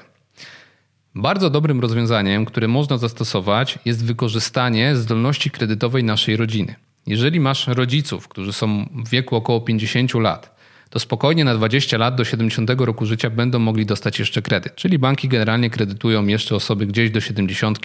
Bardzo 1.14 1.50
dobrym 1.50 1.80
rozwiązaniem, 1.80 2.44
które 2.44 2.68
można 2.68 2.98
zastosować, 2.98 3.78
jest 3.84 4.04
wykorzystanie 4.04 4.96
zdolności 4.96 5.50
kredytowej 5.50 6.04
naszej 6.04 6.36
rodziny. 6.36 6.74
Jeżeli 7.06 7.40
masz 7.40 7.66
rodziców, 7.66 8.28
którzy 8.28 8.52
są 8.52 8.88
w 9.04 9.08
wieku 9.08 9.36
około 9.36 9.60
50 9.60 10.14
lat, 10.14 10.56
to 10.90 10.98
spokojnie 10.98 11.44
na 11.44 11.54
20 11.54 11.98
lat 11.98 12.14
do 12.14 12.24
70 12.24 12.70
roku 12.78 13.06
życia 13.06 13.30
będą 13.30 13.58
mogli 13.58 13.86
dostać 13.86 14.18
jeszcze 14.18 14.42
kredyt. 14.42 14.74
Czyli 14.74 14.98
banki 14.98 15.28
generalnie 15.28 15.70
kredytują 15.70 16.26
jeszcze 16.26 16.56
osoby 16.56 16.86
gdzieś 16.86 17.10
do 17.10 17.20
70, 17.20 17.78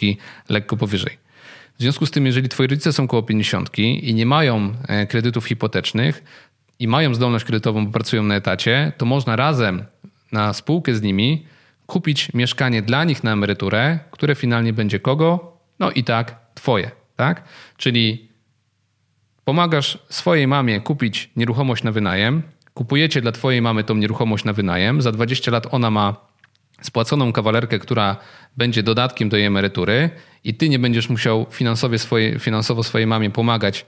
lekko 0.49 0.77
powyżej. 0.77 1.17
W 1.79 1.81
związku 1.81 2.05
z 2.05 2.11
tym, 2.11 2.25
jeżeli 2.25 2.49
twoi 2.49 2.67
rodzice 2.67 2.93
są 2.93 3.03
około 3.03 3.23
50 3.23 3.79
i 3.79 4.13
nie 4.13 4.25
mają 4.25 4.73
e, 4.87 5.07
kredytów 5.07 5.45
hipotecznych, 5.45 6.23
i 6.79 6.87
mają 6.87 7.15
zdolność 7.15 7.45
kredytową, 7.45 7.85
bo 7.85 7.91
pracują 7.91 8.23
na 8.23 8.35
etacie, 8.35 8.91
to 8.97 9.05
można 9.05 9.35
razem 9.35 9.85
na 10.31 10.53
spółkę 10.53 10.95
z 10.95 11.01
nimi 11.01 11.45
kupić 11.85 12.33
mieszkanie 12.33 12.81
dla 12.81 13.03
nich 13.03 13.23
na 13.23 13.33
emeryturę, 13.33 13.99
które 14.11 14.35
finalnie 14.35 14.73
będzie 14.73 14.99
kogo? 14.99 15.57
No 15.79 15.91
i 15.91 16.03
tak, 16.03 16.35
twoje, 16.53 16.91
tak? 17.15 17.43
Czyli 17.77 18.29
pomagasz 19.45 19.97
swojej 20.09 20.47
mamie 20.47 20.81
kupić 20.81 21.29
nieruchomość 21.35 21.83
na 21.83 21.91
wynajem, 21.91 22.43
kupujecie 22.73 23.21
dla 23.21 23.31
twojej 23.31 23.61
mamy 23.61 23.83
tą 23.83 23.95
nieruchomość 23.95 24.45
na 24.45 24.53
wynajem, 24.53 25.01
za 25.01 25.11
20 25.11 25.51
lat 25.51 25.67
ona 25.71 25.91
ma 25.91 26.15
spłaconą 26.81 27.33
kawalerkę, 27.33 27.79
która 27.79 28.17
będzie 28.57 28.83
dodatkiem 28.83 29.29
do 29.29 29.37
jej 29.37 29.45
emerytury 29.45 30.09
i 30.43 30.53
ty 30.53 30.69
nie 30.69 30.79
będziesz 30.79 31.09
musiał 31.09 31.45
finansowo 31.51 31.97
swojej, 31.97 32.39
finansowo 32.39 32.83
swojej 32.83 33.07
mamie 33.07 33.29
pomagać 33.29 33.85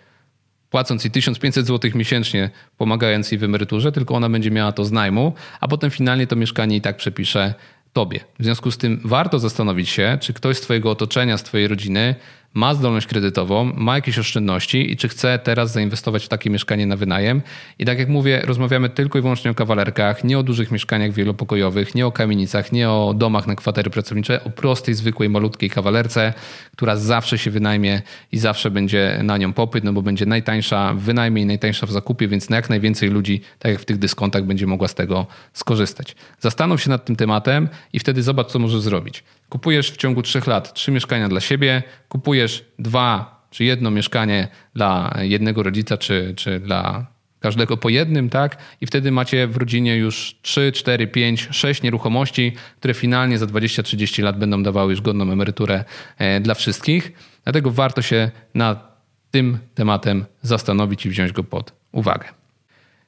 płacąc 0.70 1.04
jej 1.04 1.12
1500 1.12 1.68
zł 1.68 1.92
miesięcznie, 1.96 2.50
pomagając 2.78 3.32
jej 3.32 3.40
w 3.40 3.44
emeryturze, 3.44 3.92
tylko 3.92 4.16
ona 4.16 4.30
będzie 4.30 4.52
miała 4.52 4.72
to 4.72 4.86
z 4.86 4.92
najmu, 4.92 5.34
a 5.60 5.68
potem 5.68 5.92
finalnie 5.92 6.28
to 6.28 6.36
mieszkanie 6.36 6.76
i 6.76 6.82
tak 6.82 6.98
przepisze 6.98 7.54
tobie. 7.94 8.20
W 8.40 8.44
związku 8.44 8.72
z 8.72 8.78
tym 8.78 9.02
warto 9.06 9.40
zastanowić 9.40 9.90
się, 9.90 10.18
czy 10.22 10.34
ktoś 10.34 10.58
z 10.58 10.62
twojego 10.62 10.92
otoczenia, 10.92 11.38
z 11.38 11.44
twojej 11.44 11.68
rodziny 11.68 12.16
ma 12.54 12.74
zdolność 12.74 13.08
kredytową, 13.08 13.74
ma 13.76 13.96
jakieś 13.96 14.20
oszczędności 14.20 14.92
i 14.92 14.98
czy 14.98 15.08
chce 15.08 15.40
teraz 15.40 15.72
zainwestować 15.72 16.26
w 16.26 16.28
takie 16.28 16.50
mieszkanie 16.50 16.88
na 16.88 16.96
wynajem. 16.96 17.42
I 17.80 17.86
tak 17.86 18.00
jak 18.00 18.10
mówię, 18.10 18.42
rozmawiamy 18.46 18.90
tylko 18.90 19.20
i 19.20 19.22
wyłącznie 19.22 19.52
o 19.52 19.54
kawalerkach, 19.54 20.24
nie 20.24 20.40
o 20.40 20.44
dużych 20.44 20.72
mieszkaniach 20.72 21.12
wielopokojowych, 21.12 21.96
nie 21.96 22.08
o 22.08 22.12
kamienicach, 22.12 22.72
nie 22.72 22.90
o 22.90 23.14
domach 23.18 23.48
na 23.48 23.56
kwatery 23.56 23.90
pracownicze, 23.90 24.44
o 24.44 24.50
prostej, 24.50 24.94
zwykłej, 24.94 25.30
malutkiej 25.30 25.70
kawalerce, 25.70 26.34
która 26.76 26.96
zawsze 26.96 27.38
się 27.38 27.52
wynajmie 27.52 28.02
i 28.32 28.38
zawsze 28.38 28.72
będzie 28.72 29.20
na 29.24 29.38
nią 29.38 29.54
popyt, 29.54 29.84
no 29.84 29.94
bo 29.94 30.02
będzie 30.02 30.26
najtańsza 30.26 30.94
w 30.94 31.00
wynajmie 31.00 31.42
i 31.42 31.46
najtańsza 31.46 31.88
w 31.88 31.92
zakupie, 31.92 32.28
więc 32.28 32.50
na 32.50 32.56
jak 32.56 32.70
najwięcej 32.70 33.10
ludzi, 33.10 33.42
tak 33.60 33.72
jak 33.72 33.82
w 33.82 33.86
tych 33.86 33.98
dyskontach, 33.98 34.44
będzie 34.44 34.68
mogła 34.68 34.88
z 34.88 34.96
tego 34.96 35.28
skorzystać. 35.54 36.16
Zastanów 36.40 36.82
się 36.82 36.90
nad 36.90 37.06
tym 37.06 37.16
tematem 37.16 37.70
i 37.94 38.00
wtedy 38.00 38.24
zobacz, 38.24 38.48
co 38.48 38.60
możesz 38.60 38.82
zrobić. 38.82 39.24
Kupujesz 39.50 39.92
w 39.92 39.98
ciągu 39.98 40.22
trzech 40.22 40.48
lat 40.48 40.74
trzy 40.74 40.92
mieszkania 40.92 41.30
dla 41.30 41.40
siebie, 41.40 41.84
kupujesz 42.10 42.66
dwa 42.80 43.38
czy 43.50 43.64
jedno 43.64 43.92
mieszkanie 43.92 44.48
dla 44.76 45.18
jednego 45.22 45.64
rodzica, 45.64 45.98
czy, 45.98 46.34
czy 46.36 46.60
dla 46.60 47.08
każdego 47.40 47.78
po 47.78 47.90
jednym, 47.90 48.30
tak? 48.30 48.58
I 48.82 48.86
wtedy 48.86 49.12
macie 49.12 49.48
w 49.48 49.58
rodzinie 49.58 49.98
już 49.98 50.36
3, 50.42 50.72
4, 50.72 51.08
5, 51.08 51.48
6 51.52 51.82
nieruchomości, 51.84 52.54
które 52.80 52.94
finalnie 52.94 53.38
za 53.38 53.46
20-30 53.46 54.24
lat 54.24 54.40
będą 54.40 54.64
dawały 54.64 54.92
już 54.92 55.02
godną 55.02 55.32
emeryturę 55.32 55.86
e, 56.18 56.40
dla 56.40 56.54
wszystkich. 56.54 57.12
Dlatego 57.44 57.72
warto 57.72 58.02
się 58.02 58.32
nad 58.54 58.98
tym 59.32 59.58
tematem 59.76 60.26
zastanowić 60.42 61.06
i 61.06 61.10
wziąć 61.10 61.32
go 61.32 61.44
pod 61.44 61.74
uwagę. 61.92 62.28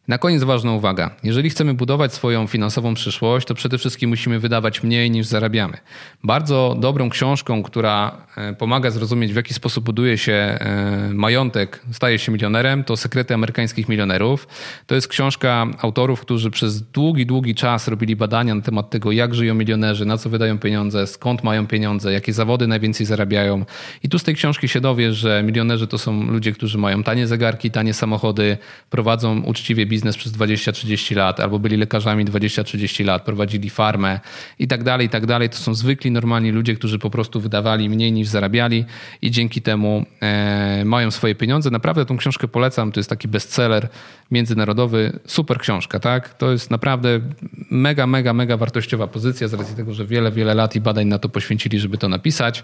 Na 0.10 0.18
koniec 0.18 0.44
ważna 0.44 0.72
uwaga. 0.72 1.10
Jeżeli 1.24 1.50
chcemy 1.50 1.74
budować 1.74 2.14
swoją 2.14 2.48
finansową 2.48 2.94
przyszłość, 2.94 3.48
to 3.48 3.56
przede 3.56 3.78
wszystkim 3.78 4.10
musimy 4.10 4.40
wydawać 4.40 4.84
mniej 4.84 5.12
niż 5.12 5.28
zarabiamy. 5.28 5.78
Bardzo 6.24 6.78
dobrą 6.80 7.10
książką, 7.10 7.64
która 7.64 8.18
e, 8.38 8.54
pomaga 8.54 8.92
zrozumieć, 8.92 9.34
w 9.34 9.36
jaki 9.36 9.54
sposób 9.54 9.86
buduje 9.86 10.18
się 10.18 10.34
e, 10.34 11.10
majątek, 11.14 11.82
staje 11.92 12.20
się 12.20 12.32
milionerem, 12.32 12.84
to 12.84 12.98
Sekrety 12.98 13.34
amerykańskich 13.34 13.90
milionerów. 13.90 14.48
To 14.88 14.96
jest 14.96 15.08
książka 15.08 15.68
autorów, 15.82 16.22
którzy 16.22 16.52
przez 16.52 16.82
długi, 16.82 17.26
długi 17.26 17.56
czas 17.56 17.88
robili 17.88 18.16
badania 18.16 18.56
na 18.56 18.62
temat 18.62 18.90
tego, 18.90 19.12
jak 19.12 19.36
żyją 19.36 19.56
milionerzy, 19.56 20.06
na 20.06 20.18
co 20.18 20.30
wydają 20.30 20.60
pieniądze, 20.60 21.08
skąd 21.08 21.44
mają 21.44 21.68
pieniądze, 21.68 22.14
jakie 22.14 22.34
zawody 22.34 22.68
najwięcej 22.68 23.06
zarabiają. 23.06 23.66
I 24.04 24.10
tu 24.10 24.20
z 24.20 24.24
tej 24.24 24.36
książki 24.36 24.68
się 24.68 24.82
dowiesz, 24.82 25.18
że 25.18 25.44
milionerzy 25.44 25.88
to 25.88 25.98
są 25.98 26.24
ludzie, 26.24 26.52
którzy 26.52 26.78
mają 26.78 27.04
tanie 27.04 27.28
zegarki, 27.28 27.72
tanie 27.72 27.94
samochody, 27.94 28.58
prowadzą 28.90 29.42
uczciwie 29.42 29.86
biznes 29.86 29.99
biznes 30.00 30.18
przez 30.18 30.32
20-30 30.32 31.16
lat, 31.16 31.40
albo 31.40 31.60
byli 31.60 31.78
lekarzami 31.78 32.26
20-30 32.26 33.06
lat, 33.06 33.24
prowadzili 33.24 33.70
farmę 33.70 34.20
i 34.60 34.68
tak 34.68 34.84
dalej, 34.84 35.08
i 35.08 35.10
tak 35.10 35.26
dalej. 35.26 35.50
To 35.50 35.58
są 35.58 35.74
zwykli, 35.74 36.12
normalni 36.12 36.52
ludzie, 36.52 36.76
którzy 36.76 37.00
po 37.00 37.10
prostu 37.10 37.42
wydawali 37.42 37.90
mniej 37.90 38.12
niż 38.12 38.28
zarabiali 38.28 38.86
i 39.22 39.32
dzięki 39.32 39.62
temu 39.62 40.06
e, 40.22 40.84
mają 40.86 41.12
swoje 41.12 41.36
pieniądze. 41.36 41.70
Naprawdę 41.70 42.06
tą 42.06 42.18
książkę 42.18 42.48
polecam, 42.48 42.92
to 42.92 43.00
jest 43.00 43.10
taki 43.10 43.28
bestseller 43.28 43.90
międzynarodowy, 44.32 45.20
super 45.28 45.60
książka, 45.60 46.00
tak? 46.00 46.34
To 46.34 46.52
jest 46.52 46.72
naprawdę 46.72 47.20
mega, 47.72 48.08
mega, 48.08 48.34
mega 48.34 48.58
wartościowa 48.58 49.08
pozycja 49.08 49.48
z 49.48 49.54
racji 49.54 49.76
tego, 49.76 49.94
że 49.94 50.06
wiele, 50.06 50.32
wiele 50.32 50.54
lat 50.54 50.76
i 50.76 50.82
badań 50.82 51.08
na 51.08 51.20
to 51.20 51.30
poświęcili, 51.30 51.80
żeby 51.80 51.98
to 51.98 52.10
napisać. 52.10 52.64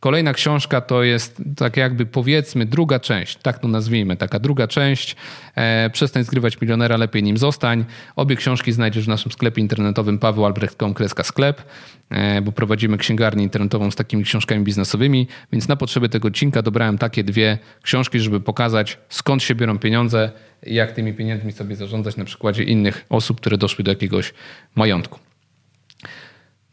Kolejna 0.00 0.32
książka 0.32 0.80
to 0.80 1.02
jest 1.02 1.42
tak 1.56 1.76
jakby 1.76 2.06
powiedzmy 2.06 2.66
druga 2.66 3.00
część, 3.00 3.36
tak 3.36 3.58
to 3.58 3.68
nazwijmy, 3.68 4.16
taka 4.16 4.38
druga 4.38 4.68
część. 4.68 5.16
E, 5.54 5.90
Przestań 5.90 6.24
zgrywać 6.24 6.56
milionera, 6.74 6.96
lepiej 6.96 7.22
nim 7.22 7.38
zostań. 7.38 7.84
Obie 8.16 8.36
książki 8.36 8.72
znajdziesz 8.72 9.04
w 9.04 9.08
naszym 9.08 9.32
sklepie 9.32 9.60
internetowym 9.60 10.18
pawełalbrecht.com 10.18 10.94
sklep, 11.22 11.62
e, 12.10 12.42
bo 12.42 12.52
prowadzimy 12.52 12.98
księgarnię 12.98 13.42
internetową 13.42 13.90
z 13.90 13.96
takimi 13.96 14.24
książkami 14.24 14.64
biznesowymi, 14.64 15.28
więc 15.52 15.68
na 15.68 15.76
potrzeby 15.76 16.08
tego 16.08 16.28
odcinka 16.28 16.62
dobrałem 16.62 16.98
takie 16.98 17.24
dwie 17.24 17.58
książki, 17.82 18.20
żeby 18.20 18.40
pokazać 18.40 18.98
skąd 19.08 19.42
się 19.42 19.54
biorą 19.54 19.78
pieniądze 19.78 20.32
i 20.66 20.74
jak 20.74 20.92
tymi 20.92 21.14
pieniędzmi 21.14 21.52
sobie 21.52 21.76
zarządzać 21.76 22.16
na 22.16 22.24
przykładzie 22.24 22.62
innych 22.62 23.04
osób, 23.08 23.40
które 23.40 23.58
doszły 23.58 23.84
do 23.84 23.90
jakiegoś 23.90 24.34
majątku. 24.74 25.18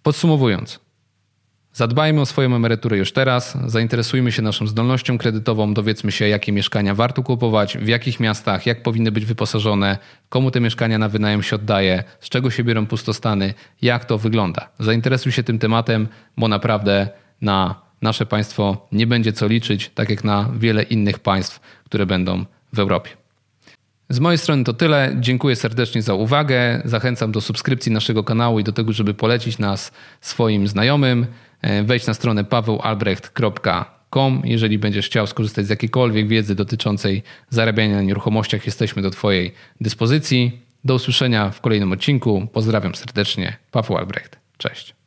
Podsumowując, 0.03 0.79
Zadbajmy 1.73 2.21
o 2.21 2.25
swoją 2.25 2.55
emeryturę 2.55 2.97
już 2.97 3.11
teraz, 3.11 3.57
zainteresujmy 3.67 4.31
się 4.31 4.41
naszą 4.41 4.67
zdolnością 4.67 5.17
kredytową, 5.17 5.73
dowiedzmy 5.73 6.11
się, 6.11 6.27
jakie 6.27 6.51
mieszkania 6.51 6.95
warto 6.95 7.23
kupować, 7.23 7.77
w 7.77 7.87
jakich 7.87 8.19
miastach, 8.19 8.65
jak 8.65 8.83
powinny 8.83 9.11
być 9.11 9.25
wyposażone, 9.25 9.97
komu 10.29 10.51
te 10.51 10.59
mieszkania 10.59 10.97
na 10.97 11.09
wynajem 11.09 11.43
się 11.43 11.55
oddaje, 11.55 12.03
z 12.19 12.29
czego 12.29 12.51
się 12.51 12.63
biorą 12.63 12.85
pustostany, 12.85 13.53
jak 13.81 14.05
to 14.05 14.17
wygląda. 14.17 14.69
Zainteresuj 14.79 15.31
się 15.31 15.43
tym 15.43 15.59
tematem, 15.59 16.07
bo 16.37 16.47
naprawdę 16.47 17.09
na 17.41 17.75
nasze 18.01 18.25
państwo 18.25 18.87
nie 18.91 19.07
będzie 19.07 19.33
co 19.33 19.47
liczyć, 19.47 19.91
tak 19.95 20.09
jak 20.09 20.23
na 20.23 20.49
wiele 20.57 20.83
innych 20.83 21.19
państw, 21.19 21.59
które 21.85 22.05
będą 22.05 22.45
w 22.73 22.79
Europie. 22.79 23.09
Z 24.09 24.19
mojej 24.19 24.37
strony 24.37 24.63
to 24.63 24.73
tyle. 24.73 25.15
Dziękuję 25.19 25.55
serdecznie 25.55 26.01
za 26.01 26.13
uwagę. 26.13 26.81
Zachęcam 26.85 27.31
do 27.31 27.41
subskrypcji 27.41 27.91
naszego 27.91 28.23
kanału 28.23 28.59
i 28.59 28.63
do 28.63 28.71
tego, 28.71 28.93
żeby 28.93 29.13
polecić 29.13 29.57
nas 29.57 29.91
swoim 30.21 30.67
znajomym. 30.67 31.25
E, 31.61 31.83
wejdź 31.83 32.07
na 32.07 32.13
stronę 32.13 32.43
pawełalbrecht.com. 32.43 34.41
Jeżeli 34.43 34.79
będziesz 34.79 35.05
chciał 35.05 35.27
skorzystać 35.27 35.65
z 35.65 35.69
jakiejkolwiek 35.69 36.27
wiedzy 36.27 36.55
dotyczącej 36.55 37.23
zarabiania 37.49 37.95
na 37.95 38.01
nieruchomościach, 38.01 38.65
jesteśmy 38.65 39.01
do 39.01 39.09
Twojej 39.09 39.53
dyspozycji. 39.81 40.61
Do 40.83 40.95
usłyszenia 40.95 41.49
w 41.49 41.61
kolejnym 41.61 41.91
odcinku. 41.91 42.47
Pozdrawiam 42.53 42.95
serdecznie. 42.95 43.57
Paweł 43.71 43.97
Albrecht. 43.97 44.39
Cześć. 44.57 45.00